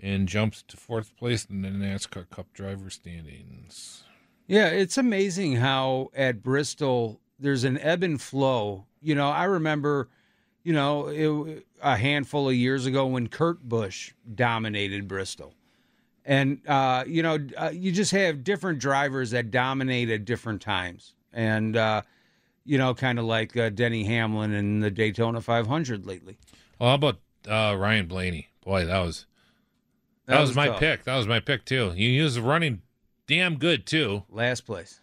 [0.00, 4.04] and jumps to fourth place in the NASCAR Cup driver standings.
[4.46, 8.86] Yeah, it's amazing how at Bristol there's an ebb and flow.
[9.02, 10.08] You know, I remember,
[10.62, 15.52] you know, it, a handful of years ago when Kurt Busch dominated Bristol.
[16.24, 21.14] And, uh, you know, uh, you just have different drivers that dominate at different times.
[21.32, 22.02] And, uh,
[22.64, 26.38] you know, kind of like uh, Denny Hamlin in the Daytona 500 lately.
[26.78, 28.48] Well, how about uh, Ryan Blaney?
[28.64, 29.26] Boy, that was
[30.26, 30.80] that, That was, was my tough.
[30.80, 31.04] pick.
[31.04, 31.90] That was my pick too.
[31.90, 32.80] He, was running
[33.26, 34.22] damn good too.
[34.30, 35.00] Last place.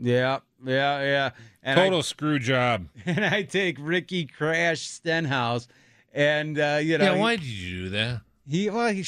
[0.00, 1.30] Yeah, yeah, yeah.
[1.62, 2.86] And I Total screw job.
[3.06, 5.66] and I take Ricky Crash Stenhouse,
[6.12, 8.20] and uh, you know, yeah, why did you do that?
[8.48, 9.02] he well, he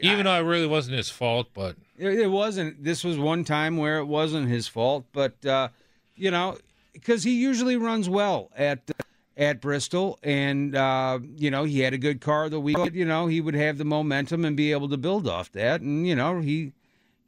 [0.00, 2.82] Even though it really wasn't his fault, but it, it wasn't.
[2.82, 5.68] This was one time where it wasn't his fault, but uh,
[6.16, 6.58] you know,
[6.92, 8.90] because he usually runs well at
[9.36, 12.76] at Bristol, and uh, you know, he had a good car the week.
[12.92, 16.06] You know, he would have the momentum and be able to build off that, and
[16.06, 16.72] you know, he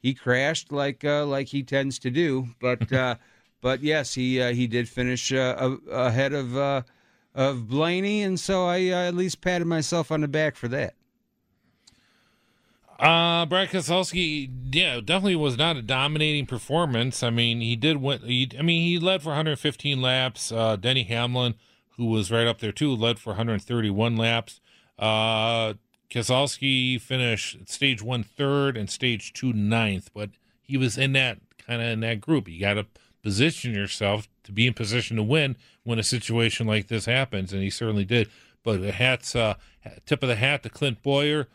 [0.02, 2.92] he crashed like uh, like he tends to do, but.
[2.92, 3.16] Uh,
[3.62, 6.82] But yes, he uh, he did finish uh, ahead of uh,
[7.34, 10.94] of Blaney, and so I uh, at least patted myself on the back for that.
[12.98, 17.22] Uh, Brad Keselowski, yeah, definitely was not a dominating performance.
[17.22, 18.20] I mean, he did win.
[18.20, 20.50] He, I mean, he led for 115 laps.
[20.50, 21.54] Uh, Denny Hamlin,
[21.96, 24.60] who was right up there too, led for 131 laps.
[24.98, 25.74] Uh,
[26.10, 30.30] Keselowski finished stage one third and stage two ninth, but
[30.62, 32.48] he was in that kind of in that group.
[32.48, 32.86] You got to
[33.22, 37.62] position yourself to be in position to win when a situation like this happens, and
[37.62, 38.30] he certainly did.
[38.62, 39.54] But the hats, uh,
[40.06, 41.48] tip of the hat to Clint Bowyer.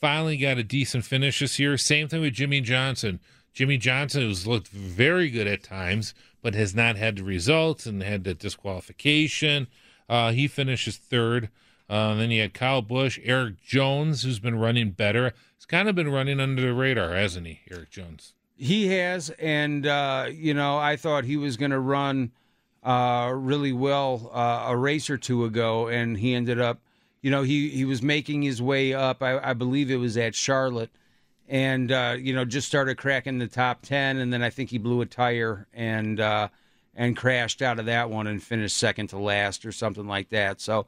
[0.00, 1.76] Finally got a decent finish this year.
[1.76, 3.20] Same thing with Jimmie Johnson.
[3.52, 8.02] Jimmie Johnson, who's looked very good at times, but has not had the results and
[8.02, 9.66] had the disqualification.
[10.08, 11.48] Uh, he finishes third.
[11.88, 15.32] Uh, then you had Kyle Busch, Erik Jones, who's been running better.
[15.56, 18.34] He's kind of been running under the radar, hasn't he, Erik Jones?
[18.56, 22.32] He has, and uh, you know, I thought he was going to run
[22.82, 26.80] uh, really well uh, a race or two ago, and he ended up,
[27.26, 29.20] you know, he he was making his way up.
[29.20, 30.90] I, I believe it was at Charlotte,
[31.48, 34.78] and uh, you know, just started cracking the top ten, and then I think he
[34.78, 36.46] blew a tire and uh,
[36.94, 40.60] and crashed out of that one and finished second to last or something like that.
[40.60, 40.86] So,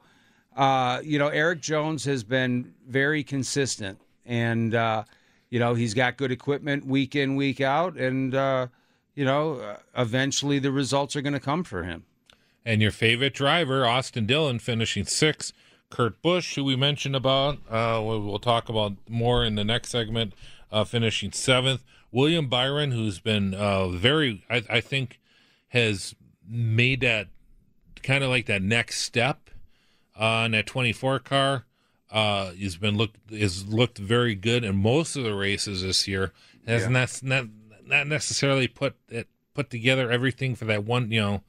[0.55, 4.71] uh, you know, Erik Jones has been very consistent and
[5.49, 8.67] you know he's got good equipment week in week out and uh,
[9.13, 12.05] you know uh, eventually the results are going to come for him
[12.63, 15.51] and your favorite driver austin dillon finishing sixth
[15.89, 20.33] kurt busch who we mentioned about uh, we'll talk about more in the next segment
[20.71, 25.19] uh, finishing seventh william byron who's been uh, very I, I think
[25.69, 26.15] has
[26.47, 27.27] made that
[28.03, 29.49] kind of like that next step
[30.15, 31.65] on that 24 car
[32.11, 36.33] uh, has been looked is looked very good in most of the races this year.
[36.65, 36.89] Has yeah.
[36.89, 37.45] not not
[37.85, 41.11] not necessarily put it put together everything for that one.
[41.11, 41.43] You know,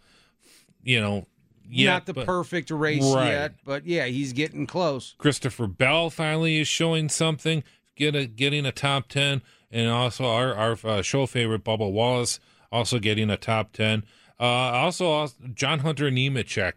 [0.82, 1.26] you know.
[1.70, 3.28] Yet, not the but, perfect race right.
[3.28, 5.14] yet, but yeah, he's getting close.
[5.18, 7.62] Christopher Bell finally is showing something,
[7.96, 12.40] get a, getting a top ten, and also our our uh, show favorite Bubba Wallace
[12.72, 14.04] also getting a top ten.
[14.38, 16.74] Uh, also, uh, John Hunter Nemechek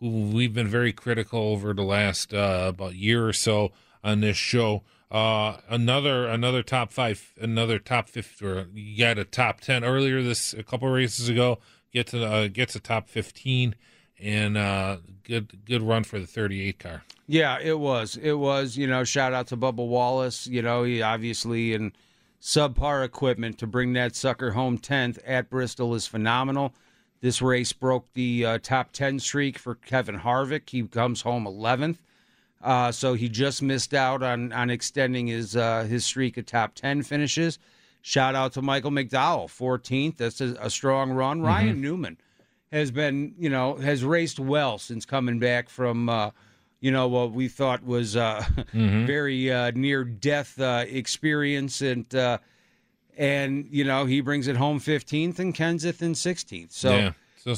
[0.00, 3.72] who we've been very critical over the last uh, about year or so
[4.02, 4.82] on this show.
[5.10, 10.22] Uh, another another top five, another top fifty, or you got a top ten earlier
[10.22, 11.58] this a couple races ago.
[11.92, 13.76] Get to uh, gets to top fifteen,
[14.24, 17.02] and uh, good good run for the thirty eight car.
[17.26, 18.16] Yeah, it was.
[18.16, 18.76] It was.
[18.76, 20.46] You know, shout out to Bubba Wallace.
[20.46, 21.92] You know, he obviously in
[22.40, 26.74] subpar equipment to bring that sucker home tenth at Bristol is phenomenal.
[27.20, 30.68] This race broke the uh, top 10 streak for Kevin Harvick.
[30.68, 31.96] He comes home 11th.
[32.60, 36.74] Uh, so he just missed out on, on extending his uh, his streak of top
[36.74, 37.58] 10 finishes.
[38.02, 40.18] Shout out to Michael McDowell, 14th.
[40.18, 41.38] That's a, a strong run.
[41.38, 41.46] Mm-hmm.
[41.46, 42.18] Ryan Newman
[42.74, 46.30] has been, you know, has raced well since coming back from, uh,
[46.80, 48.44] you know, what we thought was uh,
[48.74, 49.06] mm-hmm.
[49.06, 52.12] very uh, near death experience and
[53.16, 56.72] and you know he brings it home 15th and Kenseth in 16th.
[56.72, 57.12] So, yeah.
[57.36, 57.54] so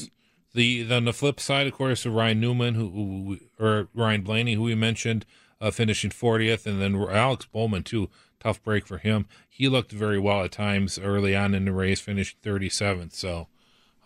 [0.55, 4.55] the then the flip side, of course, of Ryan Newman, who, who or Ryan Blaney,
[4.55, 5.25] who we mentioned,
[5.61, 8.09] uh, finishing 40th, and then Alex Bowman too.
[8.39, 9.27] Tough break for him.
[9.49, 13.13] He looked very well at times early on in the race, finished 37th.
[13.15, 13.49] So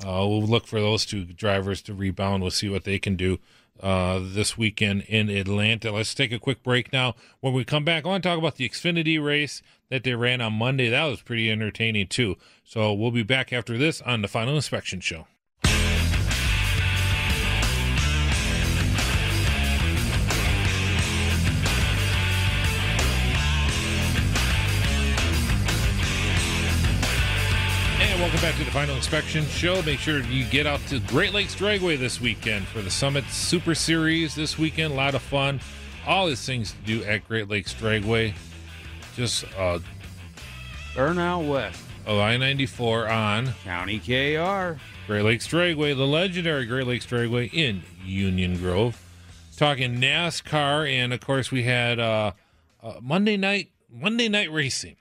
[0.05, 2.42] uh, we'll look for those two drivers to rebound.
[2.42, 3.38] We'll see what they can do
[3.82, 5.92] uh, this weekend in Atlanta.
[5.92, 7.14] Let's take a quick break now.
[7.40, 10.40] When we come back, I want to talk about the Xfinity race that they ran
[10.40, 10.88] on Monday.
[10.88, 12.36] That was pretty entertaining too.
[12.64, 15.26] So we'll be back after this on the Final Inspection Show.
[28.30, 29.82] Welcome back to the Final Inspection Show.
[29.82, 33.74] Make sure you get out to Great Lakes Dragway this weekend for the Summit Super
[33.74, 34.92] Series this weekend.
[34.92, 35.58] A lot of fun.
[36.06, 38.34] All these things to do at Great Lakes Dragway.
[39.16, 39.80] Just uh,
[40.94, 41.82] Burn out west.
[42.06, 44.78] Of I 94 on County KR.
[45.08, 49.02] Great Lakes Dragway, the legendary Great Lakes Dragway in Union Grove.
[49.56, 52.30] Talking NASCAR, and of course, we had uh,
[52.80, 54.94] uh, Monday night Monday night racing.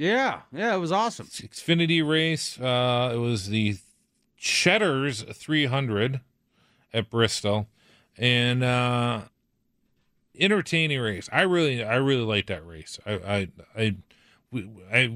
[0.00, 1.26] Yeah, yeah, it was awesome.
[1.26, 2.58] Xfinity race.
[2.58, 3.76] Uh, it was the
[4.34, 6.22] Cheddar's 300
[6.94, 7.68] at Bristol,
[8.16, 9.24] and uh,
[10.38, 11.28] entertaining race.
[11.30, 12.98] I really, I really like that race.
[13.04, 13.96] I, I, I,
[14.50, 15.14] we, I,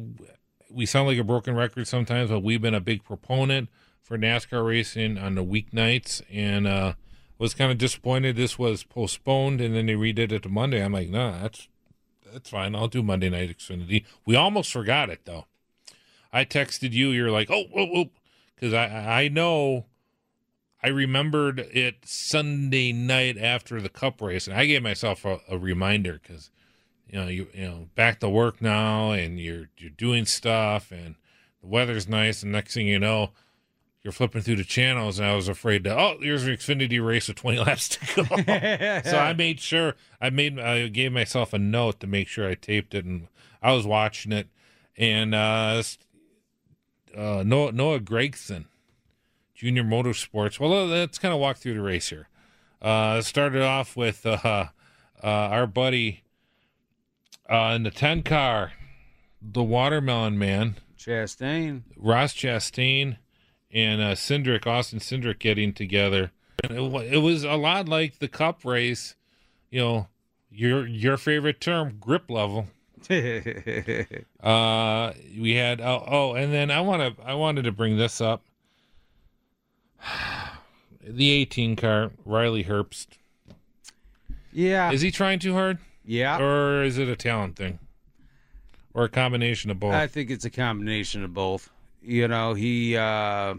[0.70, 3.70] we sound like a broken record sometimes, but we've been a big proponent
[4.02, 6.92] for NASCAR racing on the weeknights, and uh,
[7.38, 10.84] was kind of disappointed this was postponed, and then they redid it to Monday.
[10.84, 11.68] I'm like, nah, that's
[12.34, 12.74] that's fine.
[12.74, 14.04] I'll do Monday Night Xfinity.
[14.26, 15.46] We almost forgot it though.
[16.32, 17.10] I texted you.
[17.10, 18.10] You're like, oh, oh, oh,
[18.54, 19.86] because I I know.
[20.82, 25.56] I remembered it Sunday night after the Cup race, and I gave myself a, a
[25.56, 26.50] reminder because
[27.08, 31.14] you know you you know back to work now, and you're you're doing stuff, and
[31.62, 33.30] the weather's nice, and next thing you know,
[34.04, 35.98] you're flipping through the channels, and I was afraid to.
[35.98, 38.22] Oh, here's an Xfinity race with 20 laps to go.
[39.10, 42.54] so I made sure I made I gave myself a note to make sure I
[42.54, 43.28] taped it, and
[43.62, 44.48] I was watching it,
[44.96, 45.82] and uh,
[47.16, 48.66] uh, Noah Noah Gragson
[49.54, 50.60] Junior Motorsports.
[50.60, 52.28] Well, let's kind of walk through the race here.
[52.82, 54.66] Uh, started off with uh, uh,
[55.22, 56.24] our buddy
[57.48, 58.72] uh, in the 10 car,
[59.40, 61.82] the Watermelon Man, Chastain.
[61.96, 63.16] Ross Chastain,
[63.74, 66.30] and uh, Cindric, Austin Cindric getting together.
[66.62, 69.16] And it, it was a lot like the Cup race,
[69.70, 70.06] you know,
[70.50, 72.68] your your favorite term, grip level.
[74.42, 78.20] Uh, we had oh, oh and then I want to I wanted to bring this
[78.20, 78.42] up.
[81.06, 83.08] The 18 car, Riley Herbst.
[84.54, 84.90] yeah.
[84.90, 86.40] Is he trying too hard, yeah.
[86.40, 87.78] or is it a talent thing,
[88.94, 89.92] or a combination of both?
[89.92, 91.68] I think it's a combination of both.
[92.04, 93.54] You know, he uh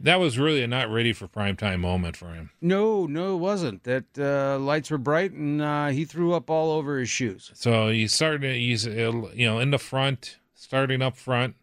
[0.00, 2.50] that was really a not ready for prime time moment for him.
[2.60, 3.84] no, no, it wasn't.
[3.84, 7.50] That uh lights were bright and uh he threw up all over his shoes.
[7.54, 8.54] So he's starting.
[8.54, 11.56] He's uh, you know in the front, starting up front,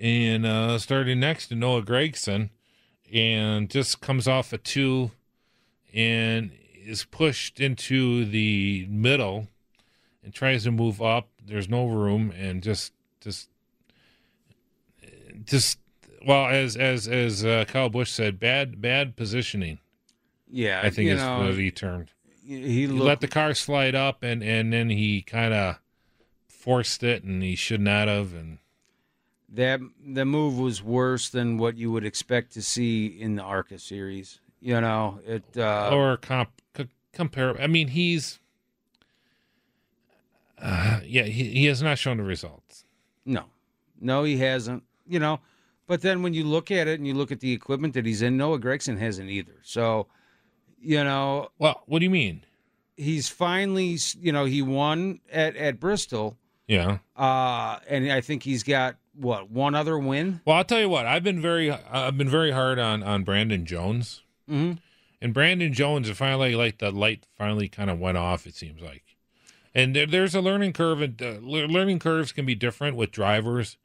[0.00, 2.50] and uh, starting next to Noah Gregson,
[3.12, 5.10] and just comes off a two,
[5.92, 9.48] and is pushed into the middle,
[10.24, 11.28] and tries to move up.
[11.44, 13.49] There's no room, and just just
[15.44, 15.78] just
[16.26, 19.78] well as as as uh, Kyle Busch said, bad bad positioning.
[20.48, 22.10] Yeah, I think is know, what he termed.
[22.44, 25.78] he He looked let the car slide up and and then he kind of
[26.48, 28.58] forced it and he should not have and
[29.52, 33.78] that the move was worse than what you would expect to see in the ARCA
[33.78, 34.40] series.
[34.60, 38.38] You know, it uh or comp c- compare i mean he's
[40.58, 42.84] uh, yeah he, he has not shown the results
[43.24, 43.44] no.
[44.00, 44.82] No, he hasn't.
[45.10, 45.40] You know,
[45.86, 48.22] but then when you look at it and you look at the equipment that he's
[48.22, 49.56] in, Noah Gregson hasn't either.
[49.62, 50.06] So,
[50.80, 52.44] you know, well what do you mean?
[52.96, 56.36] he's finally, you know, he won at at Bristol.
[56.68, 56.98] Yeah.
[57.16, 60.40] Uh and I think he's got what, one other win?
[60.44, 63.66] well i'll tell you what i've been very i've been very hard on on brandon
[63.66, 64.22] jones.
[64.48, 64.78] Mhm.
[65.20, 69.02] and brandon jones finally like the light finally kind of went off it seems like.
[69.74, 73.76] And there, there's a learning curve and uh, learning curves can be different with drivers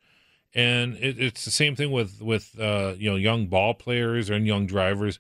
[0.55, 4.47] and it, it's the same thing with with uh, you know young ball players and
[4.47, 5.19] young drivers.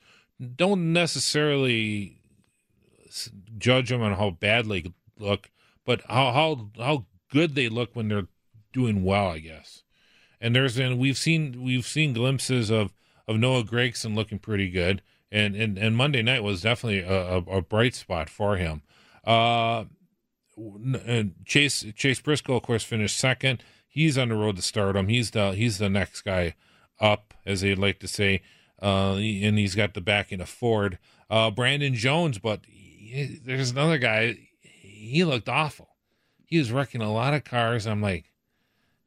[0.55, 2.17] Don't necessarily
[3.57, 5.49] judge them on how badly they look
[5.85, 8.27] but how how how good they look when they're
[8.73, 9.83] doing well i guess.
[10.41, 12.93] And there's and we've seen we've seen glimpses of
[13.27, 15.01] of noah gregson looking pretty good.
[15.31, 18.81] And and, and monday night was definitely a, a, a bright spot for him.
[19.23, 19.85] Uh
[20.57, 23.61] and Chase Chase Briscoe, of course, finished second.
[23.95, 25.07] He's on the road to stardom.
[25.07, 26.55] He's the he's the next guy
[26.99, 28.41] up, as they'd like to say,
[28.81, 30.99] uh, and he's got the backing of Ford.
[31.29, 34.35] Uh, Brandon Jones, but he, there's another guy.
[34.61, 35.95] He looked awful.
[36.45, 37.87] He was wrecking a lot of cars.
[37.87, 38.33] I'm like,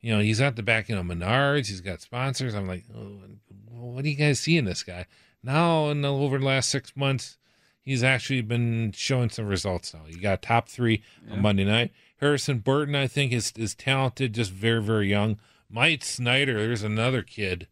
[0.01, 1.67] you know, he's at the backing of Menards.
[1.67, 2.55] He's got sponsors.
[2.55, 3.21] I'm like, oh,
[3.69, 5.05] what do you guys see in this guy?
[5.43, 7.37] Now, in the, over the last six months,
[7.83, 10.01] he's actually been showing some results now.
[10.09, 11.93] He got top three on Monday night.
[12.19, 15.39] Harrison Burton, I think, is is talented, just very very young.
[15.71, 17.67] Myatt Snider, there's another kid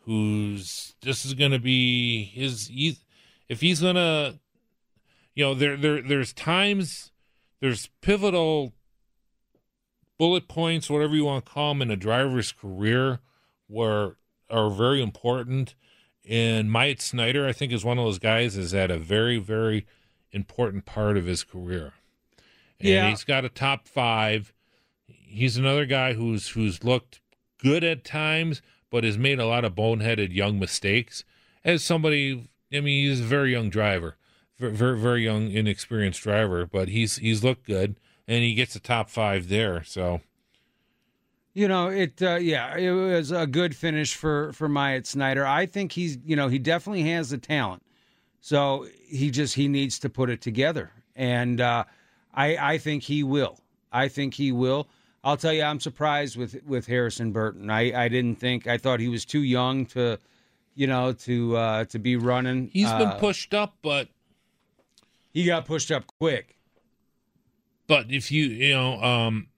[0.00, 2.68] who's this is going to be his.
[2.68, 3.04] He's,
[3.48, 4.38] if he's gonna,
[5.34, 7.12] you know, there there there's times,
[7.60, 8.72] there's pivotal
[10.18, 13.20] bullet points, whatever you want to call them, in a driver's career,
[13.66, 14.16] where
[14.48, 15.74] are very important.
[16.28, 19.86] And Myatt Snider, I think, is one of those guys is at a very, very
[20.32, 21.94] important part of his career.
[22.80, 23.10] And Yeah.
[23.10, 24.52] he's got a top five.
[25.06, 27.20] He's another guy who's who's looked
[27.58, 31.24] good at times, but has made a lot of boneheaded young mistakes.
[31.64, 34.16] As somebody, I mean, he's a very young driver,
[34.58, 39.10] very, very, young, inexperienced driver, but he's he's looked good, and he gets a top
[39.10, 39.84] five there.
[39.84, 40.22] So
[41.52, 45.46] You know, it uh, yeah, it was a good finish for for Myatt Snider.
[45.46, 47.82] I think he's, you know, he definitely has the talent.
[48.40, 50.92] So he just he needs to put it together.
[51.14, 51.84] And uh
[52.34, 53.58] I I think he will.
[53.92, 54.88] I think he will.
[55.22, 57.70] I'll tell you I'm surprised with with Harrison Burton.
[57.70, 60.18] I I didn't think I thought he was too young to
[60.74, 62.68] you know to uh to be running.
[62.72, 64.08] he's been Uh, pushed up, but
[65.32, 66.56] He got pushed up quick.
[67.86, 69.48] but if you you know um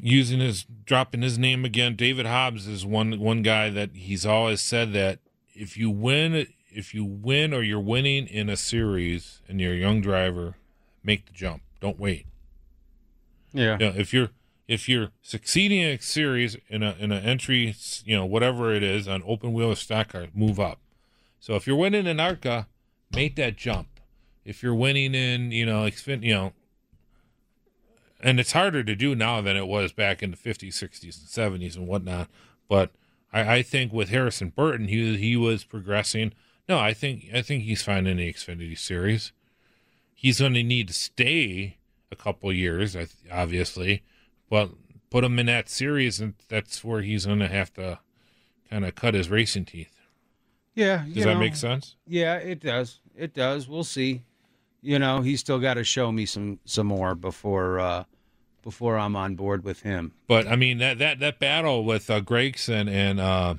[0.00, 4.60] using his dropping his name again david hobbs is one one guy that he's always
[4.60, 5.18] said that
[5.54, 9.76] if you win if you win or you're winning in a series and you're a
[9.76, 10.56] young driver
[11.02, 12.26] make the jump don't wait
[13.52, 13.78] Yeah.
[13.78, 14.30] you know, if you're
[14.66, 18.82] if you're succeeding in a series in a in an entry you know whatever it
[18.82, 20.78] is on open wheel or stock car move up
[21.40, 22.66] so if you're winning in arca
[23.14, 23.88] make that jump
[24.44, 26.52] if you're winning in you know Xfin, you know
[28.20, 31.04] and it's harder to do now than it was back in the 50s 60s
[31.38, 32.28] and 70s and whatnot
[32.68, 32.90] but
[33.32, 36.32] I, I think with Harrison Burton, he he was progressing.
[36.68, 39.32] No, I think I think he's fine in the Xfinity Series.
[40.14, 41.78] He's going to need to stay
[42.10, 42.96] a couple years,
[43.30, 44.02] obviously,
[44.50, 44.70] but
[45.10, 48.00] put him in that series, and that's where he's going to have to
[48.68, 49.94] kind of cut his racing teeth.
[50.74, 51.96] Yeah, does that know, make sense?
[52.06, 53.00] Yeah, it does.
[53.16, 53.68] It does.
[53.68, 54.22] We'll see.
[54.80, 58.04] You know, he's still got to show me some some more before uh
[58.62, 60.12] before I'm on board with him.
[60.26, 63.54] But I mean that that that battle with uh, Gragson and uh,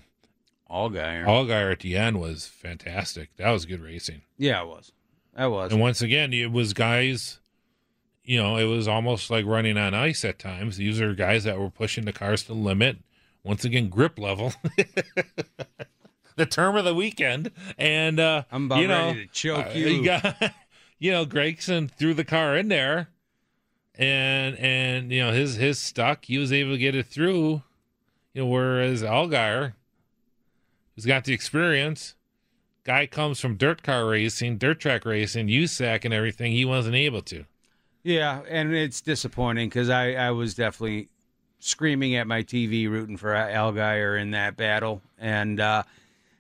[0.70, 3.36] Allgaier, Allgaier at the end was fantastic.
[3.38, 4.22] That was good racing.
[4.38, 4.91] Yeah, it was.
[5.36, 5.72] That was.
[5.72, 7.39] And once again, it was guys.
[8.24, 10.78] You know, it was almost like running on ice at times.
[10.78, 12.97] These are guys that were pushing the cars to the limit.
[13.43, 14.53] Once again, grip level.
[16.36, 19.72] the term of the weekend, and uh, I'm about you know, ready to choke uh,
[19.74, 19.88] you.
[19.88, 20.53] you got,
[20.99, 23.09] you know, Gregson threw the car in there,
[23.95, 26.26] and and you know his his stuck.
[26.26, 27.63] He was able to get it through.
[28.34, 29.74] You know, whereas Allgaier,
[31.00, 32.16] who's got the experience,
[32.84, 36.52] guy comes from dirt car racing, dirt track racing, USAC and everything.
[36.52, 37.45] He wasn't able to.
[38.04, 41.08] Yeah, and it's disappointing because I I was definitely
[41.60, 45.84] screaming at my TV rooting for Allgaier in that battle, and uh,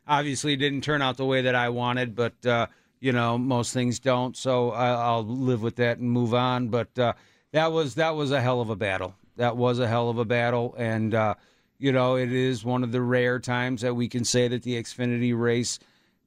[0.05, 2.45] obviously didn't turn out the way that I wanted, but.
[2.45, 2.67] Uh,
[3.01, 6.67] you know, most things don't, so I, will live with that and move on.
[6.67, 7.13] But uh,
[7.53, 9.15] that was that was a hell of a battle.
[9.37, 11.35] That was a hell of a battle, and uh,
[11.79, 14.81] you know it is one of the rare times that we can say that the
[14.81, 15.79] Xfinity race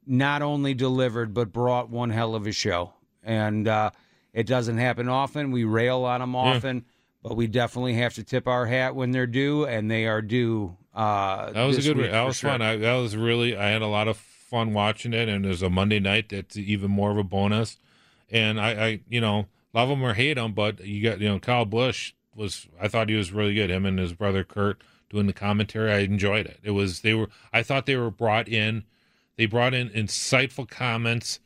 [0.07, 2.92] not only delivered but brought one hell of a show.
[3.22, 3.90] And uh,
[4.32, 5.50] it doesn't happen often.
[5.50, 6.82] We rail on them often, yeah.
[7.22, 10.76] but we definitely have to tip our hat when they're due, and they are due.
[10.94, 12.12] Uh, that was a good.
[12.12, 12.50] That was sure.
[12.50, 12.62] fun.
[12.62, 13.57] I, that was really.
[13.57, 16.90] I had a lot of fun watching it, and there's a Monday night that's even
[16.90, 17.78] more of a bonus.
[18.30, 21.38] And I, I you know, love him or hate him, but you got you know
[21.38, 23.70] Kyle Busch was I thought he was really good.
[23.70, 24.82] Him and his brother Kurt
[25.12, 26.58] doing the commentary, I enjoyed it.
[26.62, 28.84] It was they were I thought they were brought in,
[29.36, 31.40] they brought in insightful comments,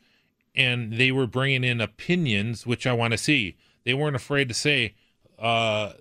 [0.55, 3.57] and they were bringing in opinions, which I want to see.
[3.83, 4.95] They weren't afraid to say,
[5.39, 5.93] uh,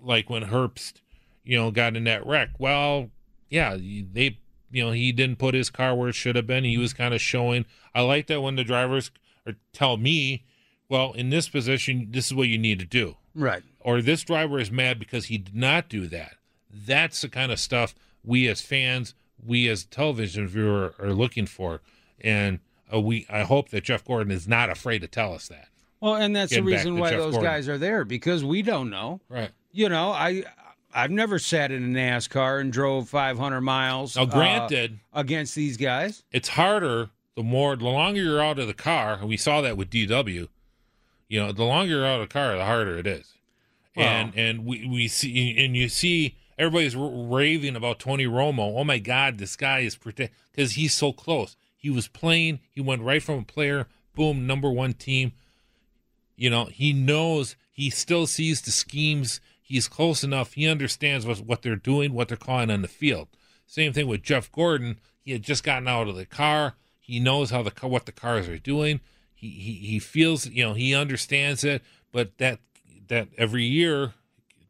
[0.00, 1.00] like when Herbst,
[1.44, 2.50] you know, got in that wreck.
[2.58, 3.10] Well,
[3.50, 4.38] yeah, they
[4.70, 6.64] you know he didn't put his car where it should have been.
[6.64, 7.66] He was kind of showing.
[7.94, 9.10] I like that when the drivers
[9.46, 10.44] or tell me
[10.88, 13.16] well, in this position, this is what you need to do.
[13.34, 13.62] Right.
[13.80, 16.35] Or this driver is mad because he did not do that.
[16.86, 19.14] That's the kind of stuff we as fans,
[19.44, 21.80] we as television viewer are looking for.
[22.20, 22.60] And
[22.92, 25.68] uh, we, I hope that Jeff Gordon is not afraid to tell us that.
[26.00, 27.50] Well, and that's Getting the reason why Jeff those Gordon.
[27.50, 29.20] guys are there because we don't know.
[29.28, 29.50] Right.
[29.72, 30.44] You know, I
[30.94, 34.16] I've never sat in a NASCAR and drove 500 miles.
[34.16, 36.22] Now, uh, granted, against these guys.
[36.32, 39.76] it's harder the more, the longer you're out of the car, and we saw that
[39.76, 40.48] with DW.
[41.28, 43.34] You know, the longer you're out of the car, the harder it is.
[43.94, 48.78] Well- and and we, we see and you see everybody's raving about Tony Romo.
[48.78, 51.56] Oh my God, this guy is protect because he's so close.
[51.76, 52.60] He was playing.
[52.70, 55.32] He went right from a player, boom, number one team.
[56.36, 57.56] You know, he knows.
[57.70, 59.40] He still sees the schemes.
[59.62, 60.54] He's close enough.
[60.54, 63.28] He understands what what they're doing, what they're calling on the field.
[63.66, 65.00] Same thing with Jeff Gordon.
[65.20, 66.74] He had just gotten out of the car.
[67.00, 69.00] He knows how the what the cars are doing.
[69.34, 71.82] He, he he feels you know he understands it,
[72.12, 72.60] but that
[73.08, 74.14] that every year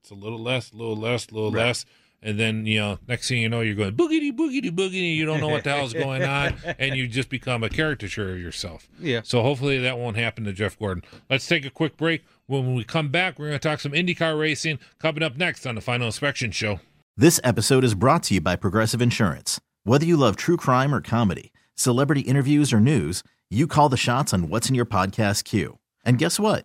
[0.06, 1.84] it's a little less, a little less, a little less,
[2.22, 5.16] and then you know next thing you know you're going boogity boogity boogity.
[5.16, 8.38] You don't know what the hell's going on, and you just become a caricature of
[8.38, 8.88] yourself.
[9.00, 9.22] Yeah.
[9.24, 11.02] So hopefully that won't happen to Jeff Gordon.
[11.28, 12.24] Let's take a quick break.
[12.46, 15.74] When we come back, we're going to talk some IndyCar racing coming up next on
[15.74, 16.78] the Final Inspection Show.
[17.16, 19.60] This episode is brought to you by Progressive Insurance.
[19.82, 24.32] Whether you love true crime or comedy, celebrity interviews or news, you call the shots
[24.32, 25.78] on what's in your podcast queue.
[26.04, 26.64] And guess what?